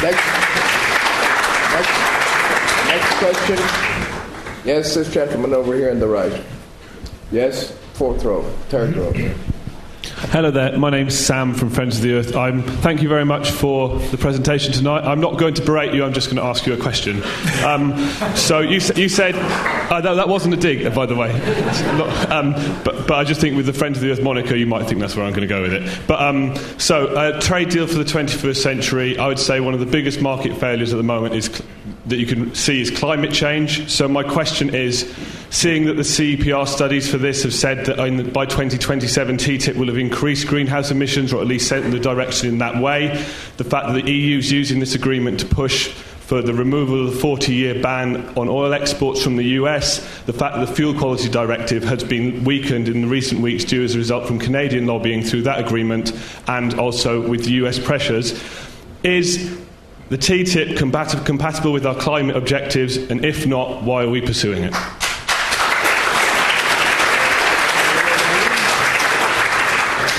[0.02, 0.49] Next
[3.20, 3.56] question.
[4.64, 6.42] Yes, this gentleman over here on the right.
[7.30, 9.12] Yes, fourth row, third row.
[10.32, 12.34] Hello there, my name's Sam from Friends of the Earth.
[12.34, 15.04] I'm, thank you very much for the presentation tonight.
[15.04, 17.22] I'm not going to berate you, I'm just going to ask you a question.
[17.62, 17.98] Um,
[18.36, 21.32] so, you, you said, uh, that, that, wasn't a dig, by the way.
[21.98, 22.52] Not, um,
[22.84, 24.98] but, but, I just think with the Friends of the Earth moniker, you might think
[24.98, 26.00] that's where I'm going to go with it.
[26.06, 29.86] But um, so, trade deal for the 21st century, I would say one of the
[29.86, 31.50] biggest market failures at the moment is
[32.10, 33.90] that you can see is climate change.
[33.90, 35.12] So, my question is
[35.50, 37.96] seeing that the CEPR studies for this have said that
[38.32, 42.48] by 2027 TTIP will have increased greenhouse emissions or at least sent in the direction
[42.48, 43.08] in that way,
[43.56, 45.88] the fact that the EU is using this agreement to push
[46.30, 50.32] for the removal of the 40 year ban on oil exports from the US, the
[50.32, 53.96] fact that the Fuel Quality Directive has been weakened in the recent weeks due as
[53.96, 56.12] a result from Canadian lobbying through that agreement
[56.46, 58.40] and also with US pressures,
[59.02, 59.60] is
[60.10, 60.76] the TTIP
[61.24, 64.72] compatible with our climate objectives, and if not, why are we pursuing it?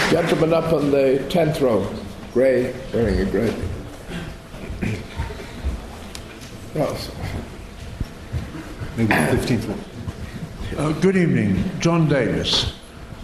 [0.10, 1.94] Gentleman up on the 10th row,
[2.34, 3.54] grey, wearing a grey.
[6.74, 7.12] Yes.
[8.96, 9.76] Maybe 15th row.
[10.86, 12.74] Uh, good evening, John Davis,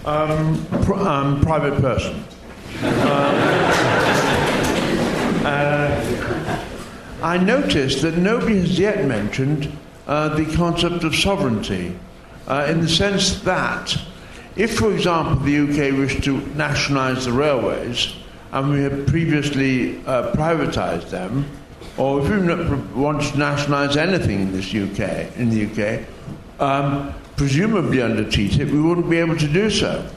[0.04, 2.26] um, pr- um, private person.
[2.84, 3.64] Uh,
[5.46, 5.97] uh,
[7.22, 9.72] I noticed that nobody has yet mentioned
[10.06, 11.98] uh, the concept of sovereignty,
[12.48, 13.98] uh, in the sense that
[14.56, 18.14] if, for example, the UK wished to nationalise the railways,
[18.52, 21.46] and we had previously uh, privatised them,
[21.98, 26.06] or if we want to nationalise anything in this UK, in the UK,
[26.60, 30.08] um, presumably under TTIP, we wouldn't be able to do so.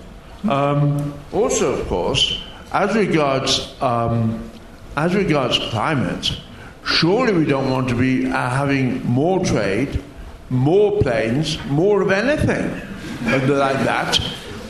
[0.48, 4.50] Um, also, of course, as regards um,
[4.96, 6.32] as regards climate,
[6.90, 10.02] surely we don't want to be uh, having more trade,
[10.50, 12.70] more planes, more of anything
[13.24, 14.18] like that.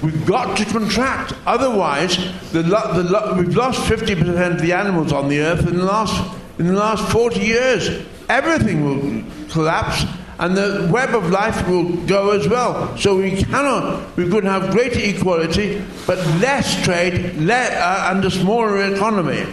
[0.03, 1.35] We've got to contract.
[1.47, 2.17] Otherwise,
[2.53, 5.85] the lo- the lo- we've lost 50% of the animals on the earth in the
[5.85, 8.07] last, in the last 40 years.
[8.29, 10.05] Everything will collapse
[10.39, 12.97] and the web of life will go as well.
[12.97, 18.95] So we cannot, we could have greater equality, but less trade uh, and a smaller
[18.95, 19.45] economy.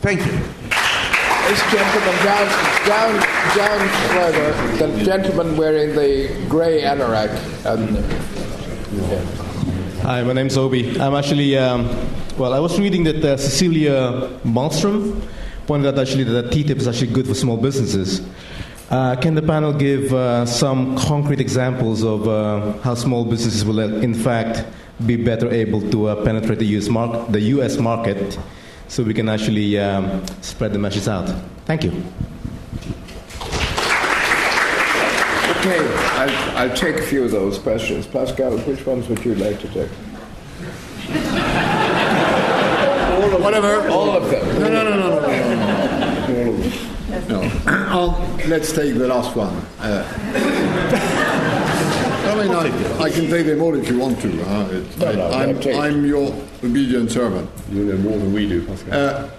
[0.00, 0.61] Thank you.
[1.52, 2.48] This gentleman down,
[2.86, 3.12] down,
[3.54, 7.28] down further, the gentleman wearing the grey anorak.
[7.66, 7.98] And,
[10.00, 10.98] Hi, my name's Obi.
[10.98, 11.90] I'm actually, um,
[12.38, 15.20] well, I was reading that uh, Cecilia Malmström
[15.66, 18.26] pointed out actually that TTIP is actually good for small businesses.
[18.88, 23.78] Uh, can the panel give uh, some concrete examples of uh, how small businesses will,
[23.78, 24.64] in fact,
[25.04, 26.86] be better able to uh, penetrate the US,
[27.28, 28.38] the US market
[28.92, 31.26] so we can actually um, spread the message out?
[31.64, 31.90] Thank you.
[35.56, 35.80] okay,
[36.18, 38.06] I'll, I'll take a few of those questions.
[38.06, 39.88] Pascal, which ones would you like to take?
[43.40, 43.88] Whatever.
[43.88, 44.60] All of them.
[44.60, 45.26] No, no, no, no, no.
[46.28, 47.48] no, no.
[47.88, 48.38] No.
[48.46, 49.54] Let's take the last one.
[49.78, 50.04] Uh,
[52.50, 54.42] I mean, I, I can take them all if you want to.
[54.42, 56.32] Uh, it, No, no, I, no, I'm, I'm your
[56.64, 57.48] obedient servant.
[57.70, 58.92] You know more than we do, Pascal.
[58.94, 59.30] Uh,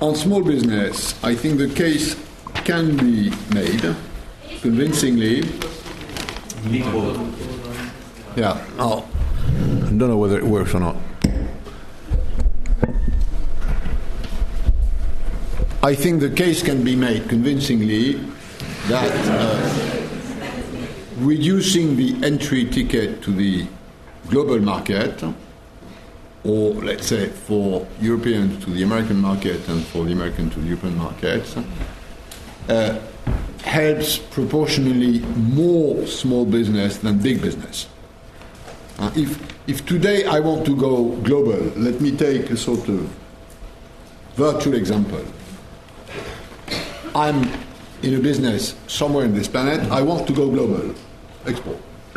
[0.00, 2.16] on small business, I think the case
[2.64, 3.96] can be made
[4.60, 5.42] convincingly.
[8.36, 8.64] Yeah.
[8.78, 9.08] Oh,
[9.46, 10.96] I don't know whether it works or not.
[15.82, 18.14] I think the case can be made convincingly
[18.88, 19.97] that uh,
[21.20, 23.66] reducing the entry ticket to the
[24.28, 25.22] global market,
[26.44, 30.66] or let's say for Europeans to the American market and for the American to the
[30.66, 31.56] European markets,
[32.68, 32.98] uh,
[33.64, 37.86] helps proportionally more small business than big business.
[38.98, 39.38] Uh, if,
[39.68, 43.10] if today I want to go global, let me take a sort of
[44.34, 45.24] virtual example.
[47.14, 47.50] I'm
[48.02, 50.94] in a business somewhere in this planet, I want to go global,
[51.48, 51.78] export.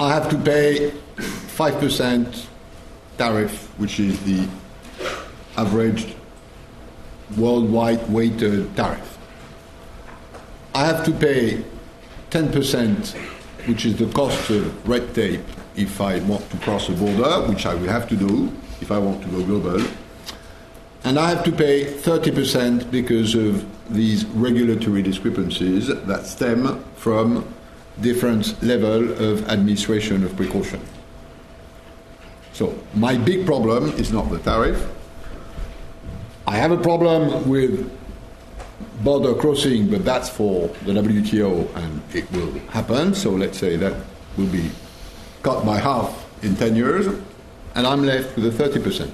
[0.00, 2.46] I have to pay 5%
[3.16, 4.48] tariff, which is the
[5.56, 6.14] average
[7.36, 9.18] worldwide weighted tariff.
[10.74, 11.64] I have to pay
[12.30, 13.14] 10%,
[13.66, 15.40] which is the cost of red tape
[15.76, 18.98] if I want to cross a border, which I will have to do if I
[18.98, 19.86] want to go global.
[21.04, 23.64] And I have to pay 30% because of
[23.94, 27.46] these regulatory discrepancies that stem from
[28.00, 30.80] different level of administration of precaution.
[32.54, 34.88] So my big problem is not the tariff.
[36.46, 37.90] I have a problem with
[39.02, 43.14] border crossing, but that's for the WTO and it will happen.
[43.14, 43.94] So let's say that
[44.38, 44.70] will be
[45.42, 47.06] cut by half in 10 years,
[47.74, 49.10] and I'm left with a 30%.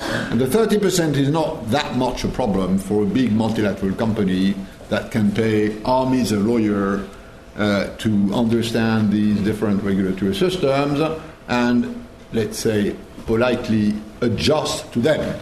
[0.00, 4.54] And the 30% is not that much a problem for a big multilateral company
[4.88, 7.08] that can pay armies of lawyers
[7.56, 11.00] uh, to understand these different regulatory systems
[11.48, 12.96] and, let's say,
[13.26, 15.40] politely adjust to them.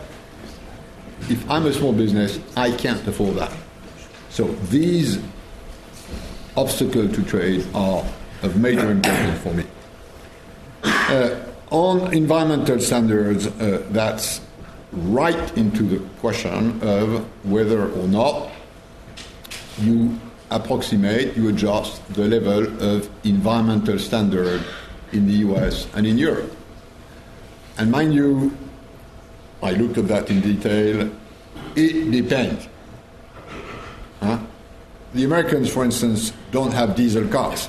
[1.28, 3.52] If I'm a small business, I can't afford that.
[4.30, 5.18] So these
[6.56, 8.04] obstacles to trade are
[8.42, 9.64] of major importance for me.
[10.82, 11.36] Uh,
[11.70, 14.40] on environmental standards, uh, that's
[14.92, 18.50] right into the question of whether or not
[19.80, 20.18] you
[20.50, 24.64] approximate, you adjust the level of environmental standard
[25.12, 26.54] in the US and in Europe.
[27.76, 28.56] And mind you,
[29.62, 31.10] I looked at that in detail.
[31.76, 32.66] It depends.
[34.20, 34.38] Huh?
[35.14, 37.68] The Americans, for instance, don't have diesel cars.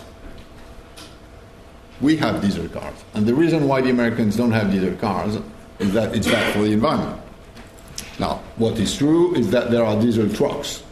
[2.01, 3.03] We have diesel cars.
[3.13, 5.37] And the reason why the Americans don't have diesel cars
[5.79, 7.21] is that it's bad for the environment.
[8.19, 10.83] Now, what is true is that there are diesel trucks.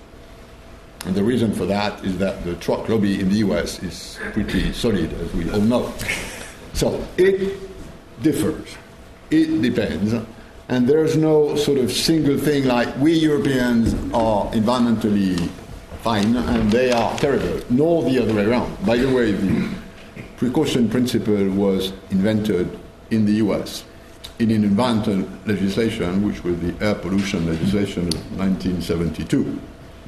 [1.05, 4.71] And the reason for that is that the truck lobby in the US is pretty
[4.73, 5.93] solid, as we all know.
[6.73, 7.59] So it
[8.23, 8.75] differs.
[9.29, 10.13] It depends.
[10.69, 15.49] And there's no sort of single thing like we Europeans are environmentally
[16.01, 18.85] fine and they are terrible, nor the other way around.
[18.85, 19.69] By the way, the
[20.37, 22.77] precaution principle was invented
[23.11, 23.83] in the US
[24.39, 29.59] in an environmental legislation, which was the air pollution legislation of 1972.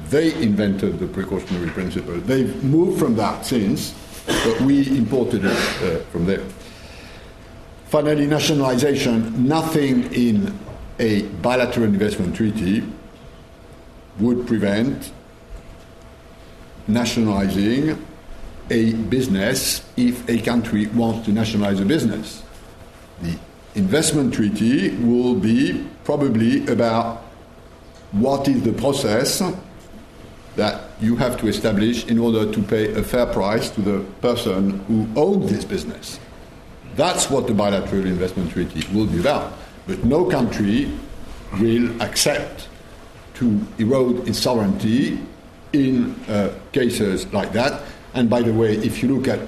[0.08, 2.14] They invented the precautionary principle.
[2.14, 3.94] They've moved from that since,
[4.26, 6.44] but we imported it uh, from there.
[7.86, 10.56] Finally, nationalization, nothing in
[11.00, 12.84] a bilateral investment treaty
[14.20, 15.12] would prevent
[16.86, 18.06] nationalizing
[18.70, 22.42] a business if a country wants to nationalize a business.
[23.22, 23.36] The
[23.80, 27.22] investment treaty will be probably about
[28.12, 29.42] what is the process
[30.56, 34.80] that you have to establish in order to pay a fair price to the person
[34.80, 36.20] who owns this business.
[36.96, 39.54] That's what the bilateral investment treaty will be about.
[39.86, 40.92] But no country
[41.58, 42.68] will accept
[43.34, 43.46] to
[43.78, 45.18] erode its sovereignty
[45.72, 47.80] in uh, cases like that.
[48.12, 49.40] And by the way, if you look at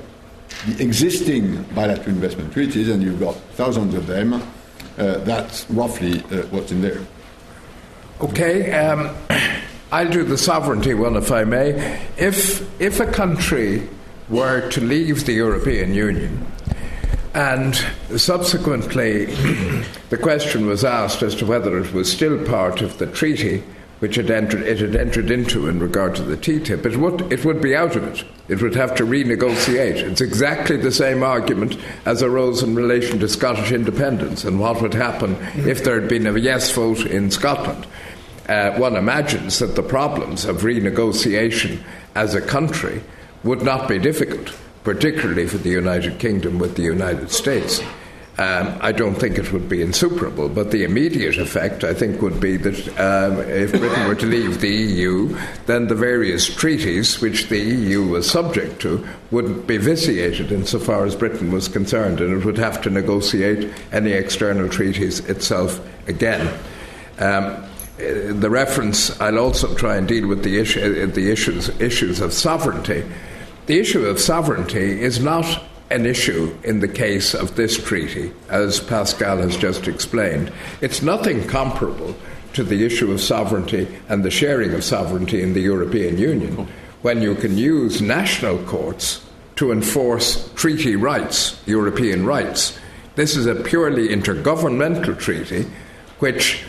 [0.67, 6.43] the existing bilateral investment treaties, and you've got thousands of them, uh, that's roughly uh,
[6.49, 7.01] what's in there.
[8.21, 9.15] Okay, um,
[9.93, 12.01] I'll do the sovereignty one if I may.
[12.17, 13.89] If, if a country
[14.29, 16.47] were to leave the European Union,
[17.35, 17.75] and
[18.17, 19.25] subsequently
[20.11, 23.65] the question was asked as to whether it was still part of the treaty
[24.03, 27.45] which it, entered, it had entered into in regard to the TTIP, it would, it
[27.45, 28.25] would be out of it.
[28.53, 29.97] It would have to renegotiate.
[29.97, 34.93] It's exactly the same argument as arose in relation to Scottish independence and what would
[34.93, 37.87] happen if there had been a yes vote in Scotland.
[38.47, 41.83] Uh, one imagines that the problems of renegotiation
[42.15, 43.03] as a country
[43.43, 44.55] would not be difficult,
[44.85, 47.81] particularly for the United Kingdom with the United States.
[48.39, 52.41] Um, I don't think it would be insuperable, but the immediate effect, I think, would
[52.41, 55.37] be that um, if Britain were to leave the EU,
[55.67, 61.15] then the various treaties which the EU was subject to would be vitiated insofar as
[61.15, 65.79] Britain was concerned, and it would have to negotiate any external treaties itself
[66.09, 66.59] again.
[67.19, 67.63] Um,
[67.99, 73.05] the reference, I'll also try and deal with the, issue, the issues, issues of sovereignty.
[73.67, 75.45] The issue of sovereignty is not
[75.93, 80.51] an issue in the case of this treaty, as Pascal has just explained.
[80.81, 82.17] It's nothing comparable
[82.55, 86.67] to the issue of sovereignty and the sharing of sovereignty in the European Union,
[87.03, 89.23] when you can use national courts
[89.57, 92.79] to enforce treaty rights, European rights.
[93.15, 95.67] This is a purely intergovernmental treaty,
[96.21, 96.65] which,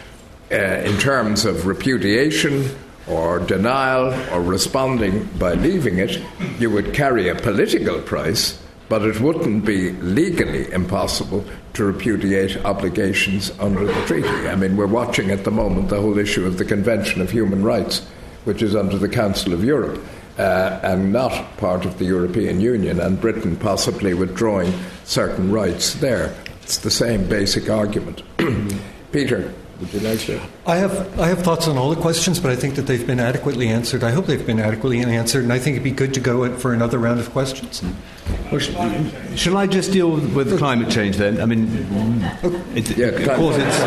[0.51, 2.69] uh, in terms of repudiation,
[3.07, 6.21] or denial or responding by leaving it,
[6.59, 13.51] you would carry a political price but it wouldn't be legally impossible to repudiate obligations
[13.59, 14.27] under the treaty.
[14.47, 17.63] I mean, we're watching at the moment the whole issue of the Convention of Human
[17.63, 18.05] Rights,
[18.43, 20.01] which is under the Council of Europe.
[20.35, 24.73] Uh, and not part of the European Union, and Britain possibly withdrawing
[25.03, 26.35] certain rights there.
[26.63, 28.23] It's the same basic argument.
[29.11, 29.53] Peter.
[29.83, 30.39] Would you like to?
[30.65, 33.19] I have, I have thoughts on all the questions, but I think that they've been
[33.19, 34.01] adequately answered.
[34.01, 36.73] I hope they've been adequately answered, and I think it'd be good to go for
[36.73, 37.83] another round of questions.
[38.49, 38.71] Well, sh-
[39.37, 41.41] shall I just deal with climate change then?
[41.41, 41.67] I mean,
[42.75, 43.79] it, Yeah, of course, it's.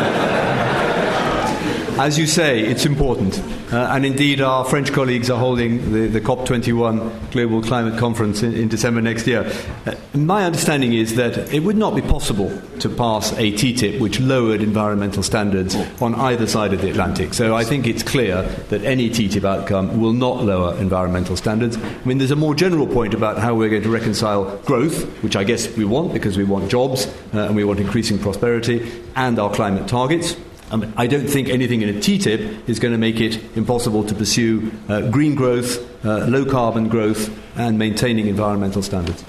[1.99, 3.39] As you say, it's important.
[3.73, 8.53] Uh, and indeed, our French colleagues are holding the, the COP21 Global Climate Conference in,
[8.53, 9.51] in December next year.
[9.87, 9.95] Uh,
[10.25, 12.49] my understanding is that it would not be possible
[12.79, 17.33] to pass a TTIP which lowered environmental standards on either side of the Atlantic.
[17.33, 21.77] So I think it's clear that any TTIP outcome will not lower environmental standards.
[21.77, 25.35] I mean, there's a more general point about how we're going to reconcile growth, which
[25.35, 29.37] I guess we want because we want jobs uh, and we want increasing prosperity, and
[29.39, 30.37] our climate targets.
[30.71, 34.15] Um, I don't think anything in a TTIP is going to make it impossible to
[34.15, 39.23] pursue uh, green growth, uh, low carbon growth, and maintaining environmental standards.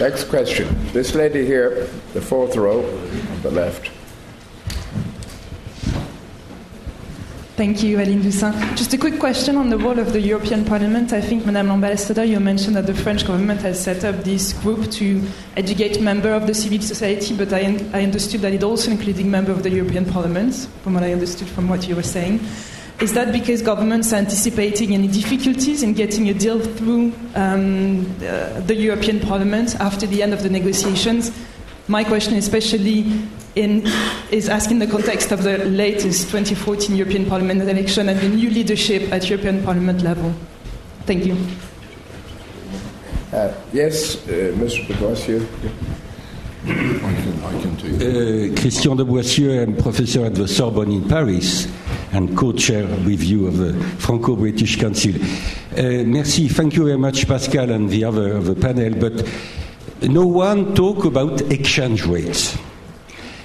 [0.00, 0.68] Next question.
[0.92, 3.90] This lady here, the fourth row on the left.
[7.56, 8.54] Thank you, Aline Toussaint.
[8.76, 11.12] Just a quick question on the role of the European Parliament.
[11.12, 14.88] I think, Madame Ambassador, you mentioned that the French government has set up this group
[14.92, 15.20] to
[15.56, 19.56] educate members of the civil society, but I, I understood that it also included members
[19.56, 20.54] of the European Parliament,
[20.84, 22.38] from what I understood from what you were saying.
[23.00, 28.58] Is that because governments are anticipating any difficulties in getting a deal through um, uh,
[28.60, 31.30] the European Parliament after the end of the negotiations?
[31.86, 33.06] My question, especially
[33.54, 33.86] in,
[34.32, 38.50] is asked in the context of the latest 2014 European Parliament election and the new
[38.50, 40.34] leadership at European Parliament level.
[41.06, 41.36] Thank you.
[43.32, 44.88] Uh, yes, uh, Mr.
[44.88, 45.46] de Boissieu.
[46.66, 51.08] I can, I can take Uh, Christian de Boissieu, I'm professor at the Sorbonne in
[51.08, 51.68] Paris
[52.12, 55.14] and co-chair with you of the Franco-British Council.
[55.76, 59.26] Uh, merci, thank you very much, Pascal and the other of the panel, but
[60.02, 62.56] no one talk about exchange rates.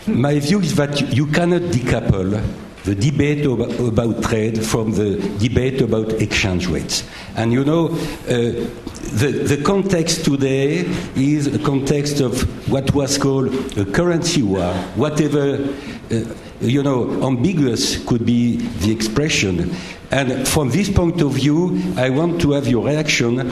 [0.08, 2.42] My view is that you cannot decouple
[2.84, 7.04] the debate about, about trade from the debate about exchange rates.
[7.36, 7.88] And you know,
[8.28, 8.68] uh,
[9.14, 10.80] the, the context today
[11.16, 15.74] is a context of what was called a currency war, whatever.
[16.12, 16.24] Uh,
[16.62, 19.72] you know, ambiguous could be the expression.
[20.14, 23.50] And from this point of view, I want to have your reaction.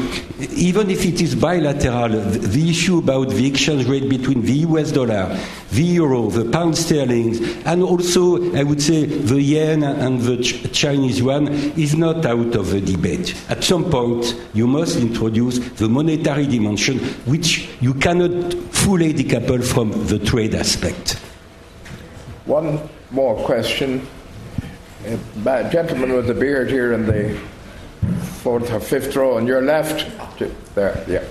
[0.52, 5.36] Even if it is bilateral, the issue about the exchange rate between the US dollar,
[5.72, 10.72] the euro, the pound sterling, and also, I would say, the yen and the ch-
[10.72, 13.34] Chinese yuan is not out of the debate.
[13.50, 19.90] At some point, you must introduce the monetary dimension, which you cannot fully decouple from
[20.06, 21.14] the trade aspect.
[22.46, 24.06] One more question.
[25.06, 27.40] Uh, gentleman with a beard here in the
[28.42, 30.06] fourth or fifth row on your left.
[30.76, 31.24] There, yeah.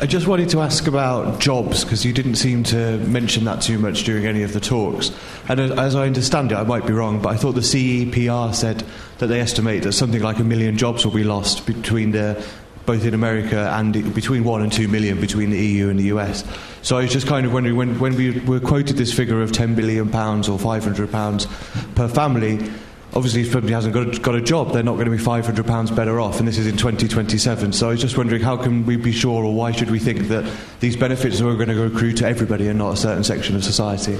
[0.00, 3.78] I just wanted to ask about jobs because you didn't seem to mention that too
[3.78, 5.12] much during any of the talks.
[5.48, 8.84] And as I understand it, I might be wrong, but I thought the CEPR said
[9.18, 12.44] that they estimate that something like a million jobs will be lost between the
[12.86, 16.44] both in America and between one and two million between the EU and the US.
[16.82, 19.52] So I was just kind of wondering when, when we were quoted this figure of
[19.52, 21.46] 10 billion pounds or 500 pounds
[21.94, 22.70] per family.
[23.16, 25.94] Obviously, if somebody hasn't got a, got a job, they're not going to be £500
[25.94, 27.72] better off, and this is in 2027.
[27.72, 30.26] So I was just wondering, how can we be sure, or why should we think
[30.28, 33.62] that these benefits are going to accrue to everybody and not a certain section of
[33.62, 34.14] society?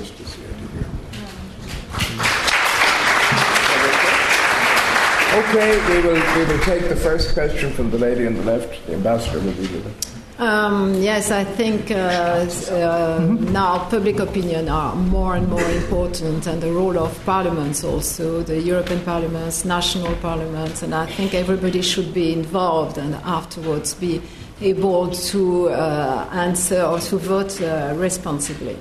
[5.34, 8.86] Okay, we will, we will take the first question from the lady on the left.
[8.86, 10.13] The ambassador will be with it.
[10.36, 13.52] Um, yes, I think uh, uh, mm-hmm.
[13.52, 18.60] now public opinion are more and more important, and the role of parliaments also, the
[18.60, 24.20] European parliaments, national parliaments, and I think everybody should be involved and afterwards be
[24.60, 28.76] able to uh, answer or to vote uh, responsibly.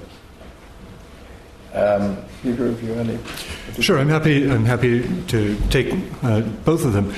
[1.71, 3.19] Um, Peter, if you any.
[3.79, 4.49] Sure, I'm happy.
[4.49, 5.93] I'm happy to take
[6.23, 7.13] uh, both of them.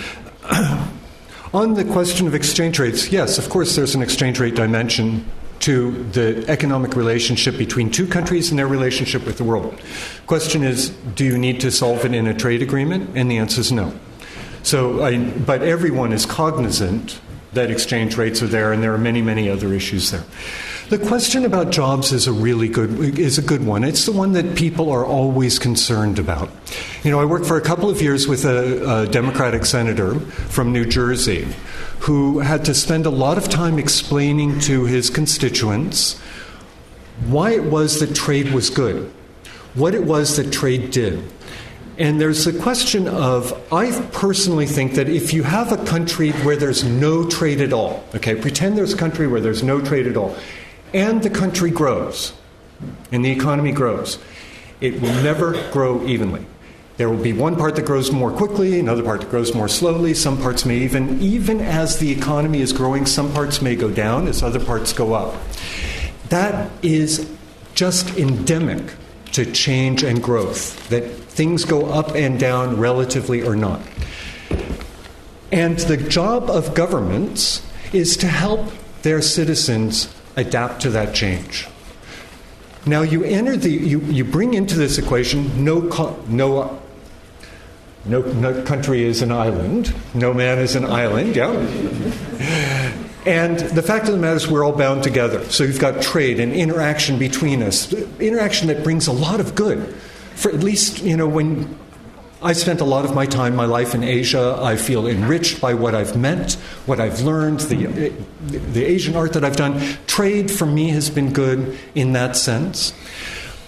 [1.56, 5.26] On the question of exchange rates, yes, of course, there's an exchange rate dimension
[5.60, 9.80] to the economic relationship between two countries and their relationship with the world.
[10.28, 13.10] Question is, do you need to solve it in a trade agreement?
[13.16, 13.98] And the answer is no.
[14.64, 17.22] So, I, but everyone is cognizant
[17.54, 20.26] that exchange rates are there, and there are many, many other issues there.
[20.88, 23.84] The question about jobs is a really good is a good one.
[23.84, 26.52] It's the one that people are always concerned about.
[27.04, 30.72] You know, I worked for a couple of years with a, a Democratic senator from
[30.72, 31.48] New Jersey
[32.02, 36.20] who had to spend a lot of time explaining to his constituents
[37.26, 39.12] why it was that trade was good,
[39.74, 41.24] what it was that trade did.
[41.98, 46.58] And there's the question of, I personally think that if you have a country where
[46.58, 50.18] there's no trade at all, okay, pretend there's a country where there's no trade at
[50.18, 50.36] all,
[50.96, 52.34] and the country grows
[53.12, 54.18] and the economy grows,
[54.80, 56.46] it will never grow evenly.
[56.98, 60.14] There will be one part that grows more quickly, another part that grows more slowly.
[60.14, 64.30] Some parts may even, even as the economy is growing, some parts may go down
[64.30, 65.36] as other parts go up.
[66.30, 67.30] That is
[67.74, 68.94] just endemic
[69.34, 73.82] to change and growth, that things go up and down relatively or not.
[75.52, 77.62] And the job of governments
[77.92, 81.68] is to help their citizens adapt to that change.
[82.86, 85.82] Now you enter the you, you bring into this equation no
[86.28, 86.82] no
[88.06, 91.52] no, no country is an island, no man is an island, yeah.
[93.26, 95.44] And the fact of the matter is, we're all bound together.
[95.46, 99.96] So you've got trade and interaction between us, interaction that brings a lot of good.
[100.36, 101.76] For at least, you know, when
[102.42, 104.58] I spent a lot of my time, my life in Asia.
[104.62, 106.54] I feel enriched by what I've met,
[106.86, 108.14] what I've learned, the,
[108.48, 109.80] the Asian art that I've done.
[110.06, 112.94] Trade for me has been good in that sense.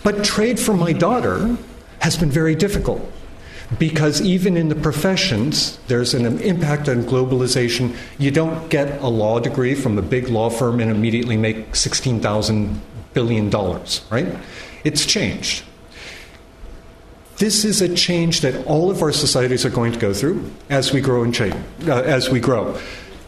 [0.03, 1.57] But trade for my daughter
[1.99, 3.01] has been very difficult
[3.79, 7.95] because even in the professions, there's an impact on globalization.
[8.17, 12.77] You don't get a law degree from a big law firm and immediately make $16,000
[13.13, 14.37] billion, right?
[14.83, 15.63] It's changed.
[17.37, 20.91] This is a change that all of our societies are going to go through as
[20.91, 21.55] we grow and change,
[21.87, 22.75] uh, as we grow.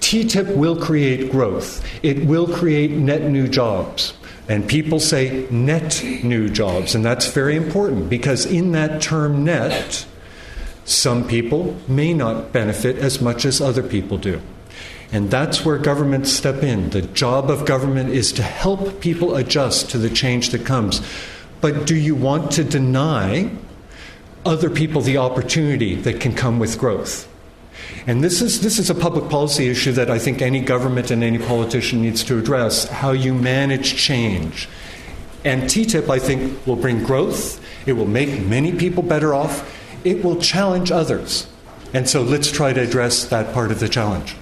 [0.02, 1.86] TTIP will create growth.
[2.04, 4.14] It will create net new jobs.
[4.48, 10.08] And people say net new jobs, and that's very important because in that term net,
[10.86, 14.42] some people may not benefit as much as other people do.
[15.12, 16.90] And that's where governments step in.
[16.90, 21.00] The job of government is to help people adjust to the change that comes.
[21.62, 23.52] But do you want to deny
[24.46, 27.28] other people the opportunity that can come with growth.
[28.08, 31.24] And this is, this is a public policy issue that I think any government and
[31.24, 34.70] any politician needs to address how you manage change.
[35.46, 40.24] And TTIP, I think, will bring growth, it will make many people better off, it
[40.24, 41.48] will challenge others.
[41.94, 44.36] And so let's try to address that part of the challenge.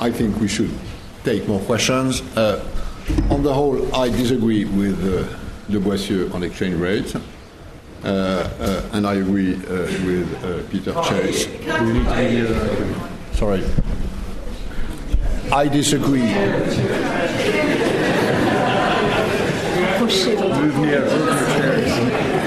[0.00, 0.70] I think we should
[1.24, 2.22] take more questions.
[2.36, 2.64] Uh,
[3.30, 5.26] on the whole, I disagree with uh,
[5.70, 7.14] De Boissieu on exchange rates.
[8.04, 9.58] Uh, uh, and I agree uh,
[10.04, 11.46] with uh, Peter Chase.
[13.38, 13.62] Sorry.
[15.52, 16.22] I disagree.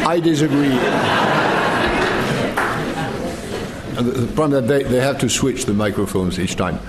[0.05, 0.77] I disagree.
[3.95, 6.79] The problem that they, they have to switch the microphones each time.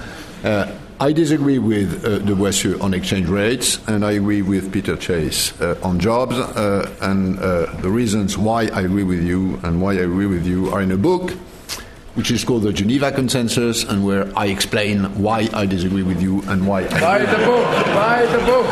[0.99, 5.53] I disagree with uh, De Boissieu on exchange rates, and I agree with Peter Chase
[5.61, 6.35] uh, on jobs.
[6.37, 10.47] Uh, and uh, the reasons why I agree with you and why I agree with
[10.47, 11.33] you are in a book
[12.15, 16.41] which is called the Geneva Consensus, and where I explain why I disagree with you
[16.45, 16.87] and why.
[16.87, 17.67] I Buy the book.
[17.93, 18.67] Buy the book.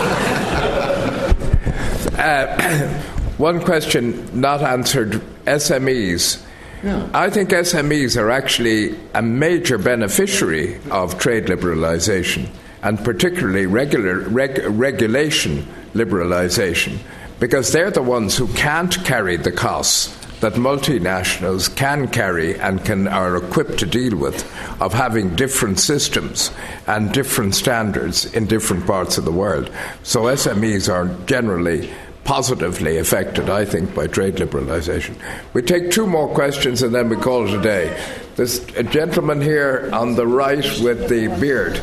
[2.18, 2.88] Uh,
[3.36, 6.42] one question not answered: SMEs.
[6.84, 7.08] Yeah.
[7.14, 12.48] I think SMEs are actually a major beneficiary of trade liberalisation,
[12.82, 16.98] and particularly regular, reg, regulation liberalisation,
[17.40, 23.08] because they're the ones who can't carry the costs that multinationals can carry and can,
[23.08, 24.44] are equipped to deal with
[24.82, 26.50] of having different systems
[26.86, 29.70] and different standards in different parts of the world.
[30.02, 31.90] So SMEs are generally
[32.24, 35.16] positively affected, I think, by trade liberalisation.
[35.52, 37.96] We take two more questions and then we call it a day.
[38.36, 41.80] There's a gentleman here on the right with the beard.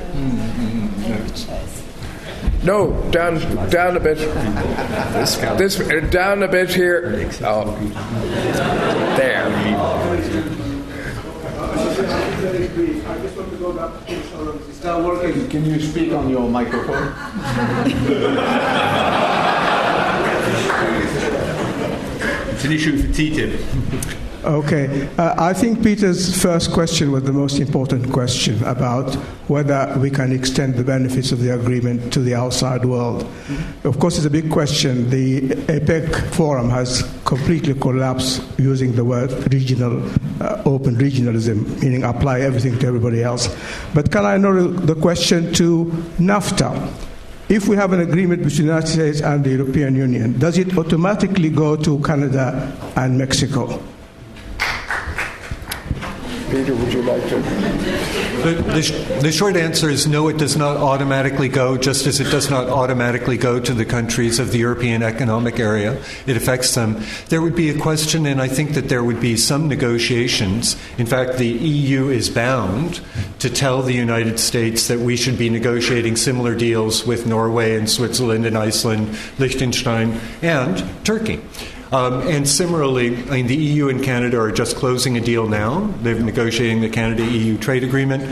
[2.64, 3.40] No, down,
[3.70, 4.18] down a bit.
[4.18, 7.28] This, this uh, down a bit here.
[7.44, 7.76] Oh,
[9.18, 9.48] there.
[14.70, 15.50] Is that working?
[15.50, 17.14] Can you speak on your microphone?
[22.62, 24.46] It's an issue for TTIP.
[24.46, 25.10] Okay.
[25.18, 29.16] Uh, I think Peter's first question was the most important question about
[29.48, 33.26] whether we can extend the benefits of the agreement to the outside world.
[33.84, 35.10] Of course, it's a big question.
[35.10, 40.08] The APEC forum has completely collapsed using the word regional,
[40.40, 43.50] uh, open regionalism, meaning apply everything to everybody else.
[43.96, 45.86] But can I know the question to
[46.20, 47.10] NAFTA?
[47.52, 50.78] If we have an agreement between the United States and the European Union, does it
[50.78, 53.68] automatically go to Canada and Mexico?
[56.50, 57.36] Peter, would you like to?
[58.42, 62.32] The, the, the, short answer is no, it does not automatically go, just as it
[62.32, 66.02] does not automatically go to the countries of the European Economic Area.
[66.26, 67.04] It affects them.
[67.30, 70.76] There would be a question, and I think that there would be some negotiations.
[70.98, 73.02] In fact, the EU is bound
[73.38, 77.88] to tell the United States that we should be negotiating similar deals with Norway and
[77.88, 81.42] Switzerland and Iceland, Liechtenstein, and Turkey.
[81.92, 85.94] Um, and similarly, I mean, the EU and Canada are just closing a deal now.
[86.02, 88.31] They're negotiating the Canada EU trade agreement.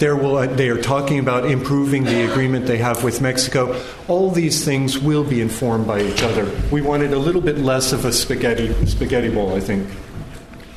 [0.00, 3.80] Will, uh, they are talking about improving the agreement they have with Mexico.
[4.08, 6.50] All these things will be informed by each other.
[6.70, 9.88] We wanted a little bit less of a spaghetti, spaghetti bowl, I think,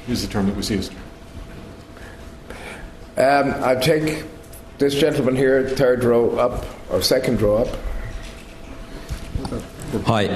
[0.07, 0.94] is the term that was used.
[3.18, 4.23] Um, I take
[4.77, 7.68] this gentleman here, third row up, or second row up.
[10.06, 10.27] Hi.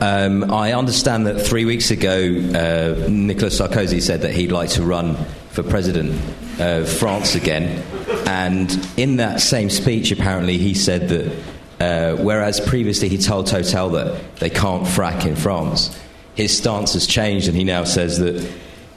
[0.00, 4.82] Um, I understand that three weeks ago, uh, Nicolas Sarkozy said that he'd like to
[4.82, 5.16] run
[5.50, 6.18] for president
[6.60, 7.82] of France again.
[8.30, 11.32] And in that same speech, apparently, he said that
[11.80, 15.98] uh, whereas previously he told Total that they can't frack in France,
[16.36, 18.48] his stance has changed and he now says that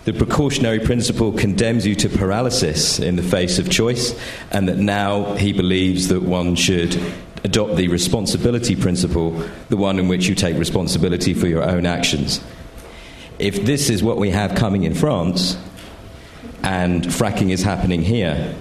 [0.05, 4.13] the precautionary principle condemns you to paralysis in the face of choice,
[4.51, 6.95] and that now he believes that one should
[7.43, 9.31] adopt the responsibility principle,
[9.69, 12.39] the one in which you take responsibility for your own actions.
[13.39, 15.57] If this is what we have coming in France,
[16.61, 18.55] and fracking is happening here,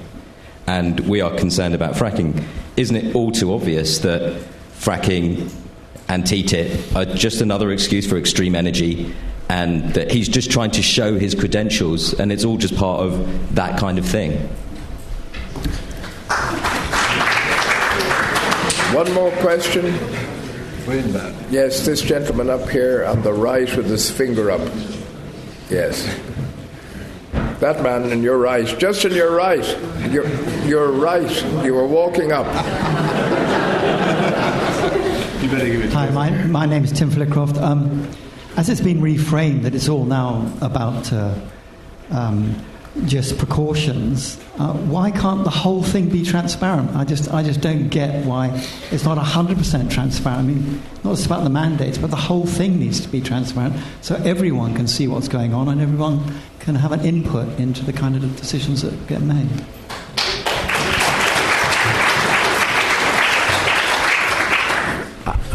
[0.67, 2.45] and we are concerned about fracking,
[2.77, 4.43] isn't it all too obvious that
[4.75, 5.53] fracking
[6.09, 9.15] and TTIP are just another excuse for extreme energy
[9.49, 13.55] and that he's just trying to show his credentials and it's all just part of
[13.55, 14.33] that kind of thing?
[18.95, 19.87] One more question.
[21.51, 24.61] Yes, this gentleman up here on the right with his finger up.
[25.71, 26.07] Yes.
[27.63, 29.65] That man in your right, just in your right.
[30.11, 30.27] You're,
[30.65, 31.65] you're right.
[31.65, 32.49] You were walking up.
[35.93, 37.63] Hi, my, my name is Tim Flitcroft.
[37.63, 38.11] Um,
[38.57, 41.37] as it's been reframed that it's all now about uh,
[42.11, 42.57] um,
[43.07, 46.95] just precautions, uh, why can't the whole thing be transparent?
[46.95, 48.49] I just, I just don't get why
[48.91, 50.41] it's not 100% transparent.
[50.41, 53.77] I mean, not just about the mandates, but the whole thing needs to be transparent
[54.03, 57.93] so everyone can see what's going on and everyone can have an input into the
[57.93, 59.49] kind of decisions that get made.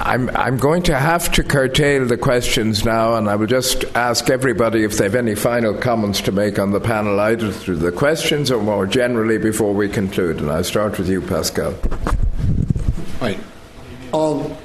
[0.07, 4.29] I'm, I'm going to have to curtail the questions now, and I will just ask
[4.29, 7.91] everybody if they have any final comments to make on the panel, either through the
[7.91, 10.39] questions or more generally before we conclude.
[10.39, 11.75] And I'll start with you, Pascal.
[13.19, 13.37] Right.
[14.13, 14.55] On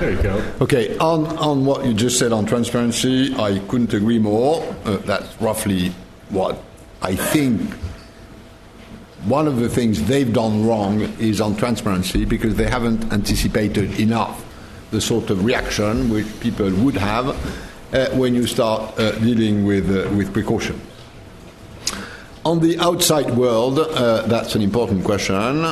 [0.00, 0.52] There you go.
[0.62, 4.64] Okay, on, on what you just said on transparency, I couldn't agree more.
[4.86, 5.90] Uh, that's roughly
[6.30, 6.58] what
[7.02, 7.70] I think
[9.24, 14.44] one of the things they've done wrong is on transparency because they haven't anticipated enough
[14.90, 17.28] the sort of reaction which people would have
[17.94, 20.80] uh, when you start uh, dealing with, uh, with precaution.
[22.44, 25.64] On the outside world, uh, that's an important question.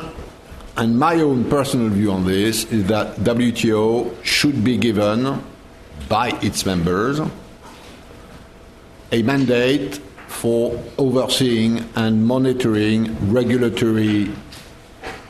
[0.76, 5.42] And my own personal view on this is that WTO should be given
[6.08, 7.20] by its members
[9.12, 10.00] a mandate
[10.30, 14.30] for overseeing and monitoring regulatory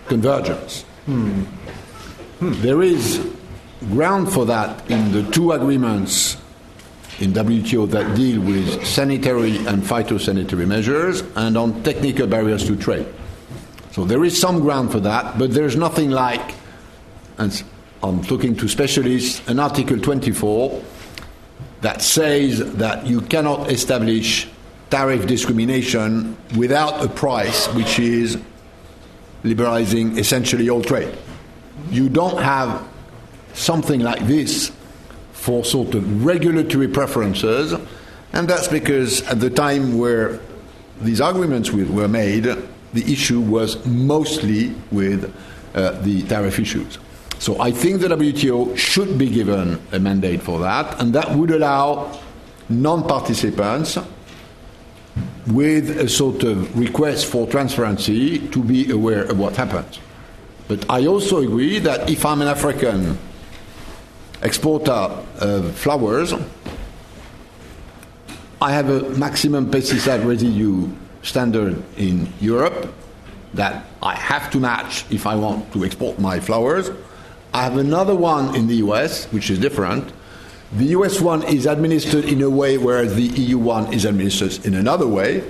[0.06, 0.82] convergence.
[1.06, 1.42] Hmm.
[2.38, 2.52] Hmm.
[2.60, 3.26] There is
[3.88, 6.36] ground for that in the two agreements
[7.18, 13.06] in WTO that deal with sanitary and phytosanitary measures and on technical barriers to trade.
[13.92, 16.54] So there is some ground for that, but there's nothing like,
[17.38, 17.62] and
[18.02, 20.82] I'm talking to specialists, an Article 24
[21.80, 24.46] that says that you cannot establish
[24.90, 28.38] tariff discrimination without a price which is
[29.44, 31.16] liberalizing essentially all trade.
[31.90, 32.86] You don't have
[33.54, 34.72] something like this
[35.32, 37.72] for sort of regulatory preferences,
[38.32, 40.40] and that's because at the time where
[41.00, 42.44] these arguments were made,
[42.92, 45.34] the issue was mostly with
[45.74, 46.98] uh, the tariff issues.
[47.38, 51.50] So I think the WTO should be given a mandate for that, and that would
[51.50, 52.20] allow
[52.68, 53.96] non participants
[55.46, 59.98] with a sort of request for transparency to be aware of what happens.
[60.68, 63.18] But I also agree that if I'm an African
[64.42, 64.92] exporter
[65.40, 66.32] of flowers,
[68.62, 70.88] I have a maximum pesticide residue
[71.22, 72.92] standard in Europe
[73.54, 76.90] that I have to match if I want to export my flowers.
[77.52, 80.12] I have another one in the US, which is different.
[80.72, 84.74] The US one is administered in a way, whereas the EU one is administered in
[84.74, 85.42] another way.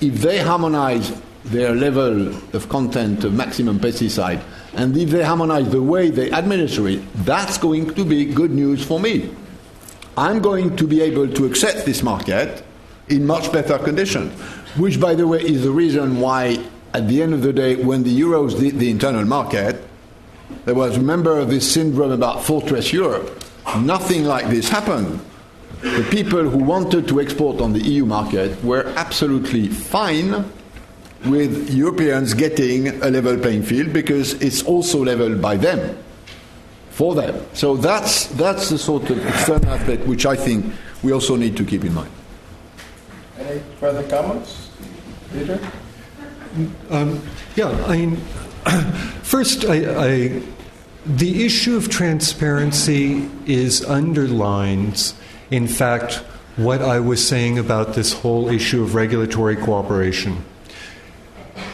[0.00, 1.12] If they harmonize
[1.44, 4.42] their level of content of maximum pesticide,
[4.74, 8.84] and if they harmonize the way they administer it, that's going to be good news
[8.84, 9.30] for me.
[10.16, 12.64] I'm going to be able to access this market
[13.08, 14.32] in much better conditions
[14.76, 16.62] which, by the way, is the reason why,
[16.92, 19.82] at the end of the day, when the Euros did the internal market,
[20.64, 23.44] there was, remember, this syndrome about Fortress Europe.
[23.78, 25.20] Nothing like this happened.
[25.82, 30.50] The people who wanted to export on the EU market were absolutely fine
[31.26, 35.96] with Europeans getting a level playing field because it's also leveled by them,
[36.90, 37.44] for them.
[37.52, 40.72] So that's, that's the sort of external aspect which I think
[41.02, 42.10] we also need to keep in mind.
[43.38, 44.70] Any further comments?
[45.32, 45.60] Peter?
[46.90, 47.22] Um,
[47.54, 48.16] yeah, I mean,
[49.22, 49.76] first, I,
[50.06, 50.42] I,
[51.06, 55.14] the issue of transparency is underlines,
[55.50, 56.14] in fact,
[56.56, 60.44] what I was saying about this whole issue of regulatory cooperation.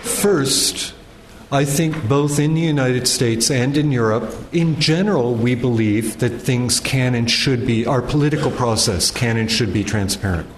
[0.02, 0.92] First,
[1.50, 6.30] I think both in the United States and in Europe, in general, we believe that
[6.30, 10.48] things can and should be, our political process can and should be transparent.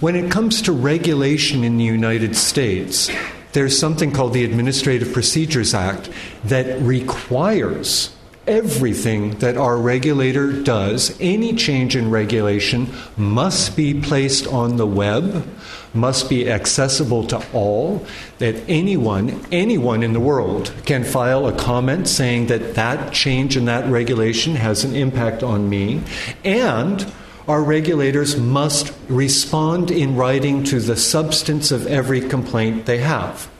[0.00, 3.10] When it comes to regulation in the United States,
[3.52, 6.10] there's something called the Administrative Procedures Act
[6.44, 8.14] that requires
[8.46, 15.46] everything that our regulator does, any change in regulation, must be placed on the web,
[15.94, 18.04] must be accessible to all,
[18.38, 23.66] that anyone, anyone in the world can file a comment saying that that change in
[23.66, 26.00] that regulation has an impact on me,
[26.44, 27.12] and
[27.48, 33.50] our regulators must respond in writing to the substance of every complaint they have.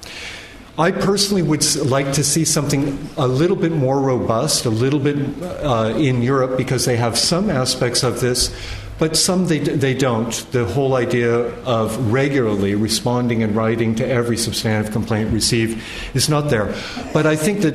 [0.79, 5.17] I personally would like to see something a little bit more robust, a little bit
[5.43, 8.55] uh, in Europe, because they have some aspects of this,
[8.99, 10.33] but some they, they don't.
[10.53, 11.33] The whole idea
[11.65, 15.83] of regularly responding in writing to every substantive complaint received
[16.15, 16.75] is not there.
[17.13, 17.75] But I think that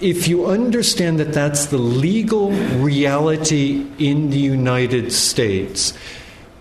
[0.00, 5.92] if you understand that that's the legal reality in the United States,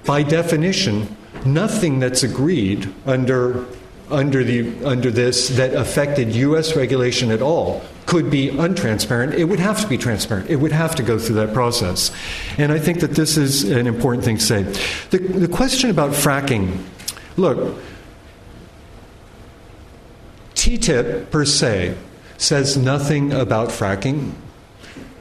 [0.06, 1.15] by definition,
[1.45, 3.65] nothing that's agreed under
[4.11, 9.35] under the under this that affected US regulation at all could be untransparent.
[9.35, 10.49] It would have to be transparent.
[10.49, 12.11] It would have to go through that process.
[12.57, 14.64] And I think that this is an important thing to say.
[15.11, 16.84] The, the question about fracking
[17.38, 17.77] look,
[20.56, 21.95] TTIP per se
[22.40, 24.32] says nothing about fracking.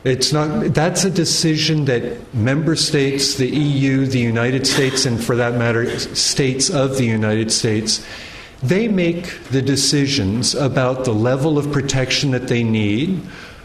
[0.04, 5.34] It's not, that's a decision that member states, the EU, the United States, and for
[5.36, 8.06] that matter, states of the United States,
[8.62, 13.20] they make the decisions about the level of protection that they need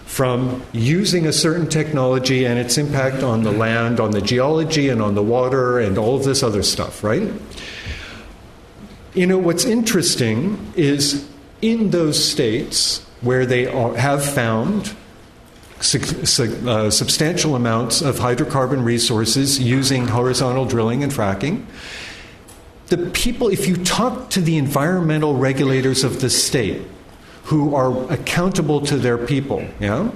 [0.06, 5.02] from using a certain technology and its impact on the land, on the geology, and
[5.02, 7.32] on the water, and all of this other stuff, right?
[9.14, 11.28] You know, what's interesting is
[11.62, 14.96] in those states where they are, have found
[15.80, 21.66] su- su- uh, substantial amounts of hydrocarbon resources using horizontal drilling and fracking,
[22.88, 26.82] the people, if you talk to the environmental regulators of the state
[27.46, 30.12] who are accountable to their people, yeah,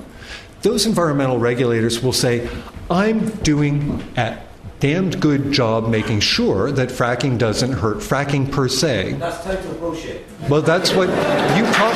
[0.61, 2.47] those environmental regulators will say,
[2.89, 4.37] I'm doing a
[4.79, 9.13] damned good job making sure that fracking doesn't hurt fracking per se.
[9.13, 10.25] That's total bullshit.
[10.49, 11.09] Well, that's what
[11.57, 11.95] you talk,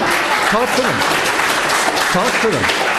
[0.52, 1.00] talk to them.
[2.12, 2.92] Talk to them.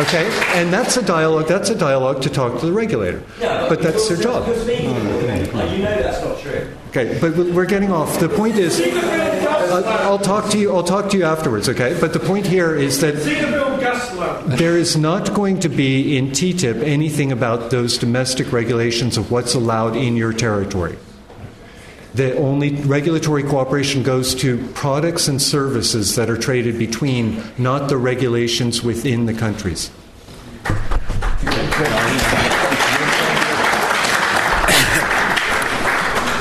[0.00, 0.28] Okay,
[0.60, 1.46] and that's a dialogue.
[1.46, 3.22] That's a dialogue to talk to the regulator.
[3.38, 4.46] But that's their job.
[4.66, 6.68] Me, like, you know that's not true.
[6.88, 8.18] Okay, but we're getting off.
[8.18, 10.74] The point is, I'll, I'll talk to you.
[10.74, 11.68] I'll talk to you afterwards.
[11.68, 13.14] Okay, but the point here is that
[14.58, 19.54] there is not going to be in TTIP anything about those domestic regulations of what's
[19.54, 20.98] allowed in your territory.
[22.16, 27.98] The only regulatory cooperation goes to products and services that are traded between, not the
[27.98, 29.90] regulations within the countries.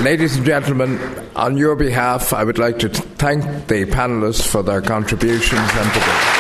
[0.02, 0.98] Ladies and gentlemen,
[1.36, 6.35] on your behalf, I would like to thank the panelists for their contributions and debate.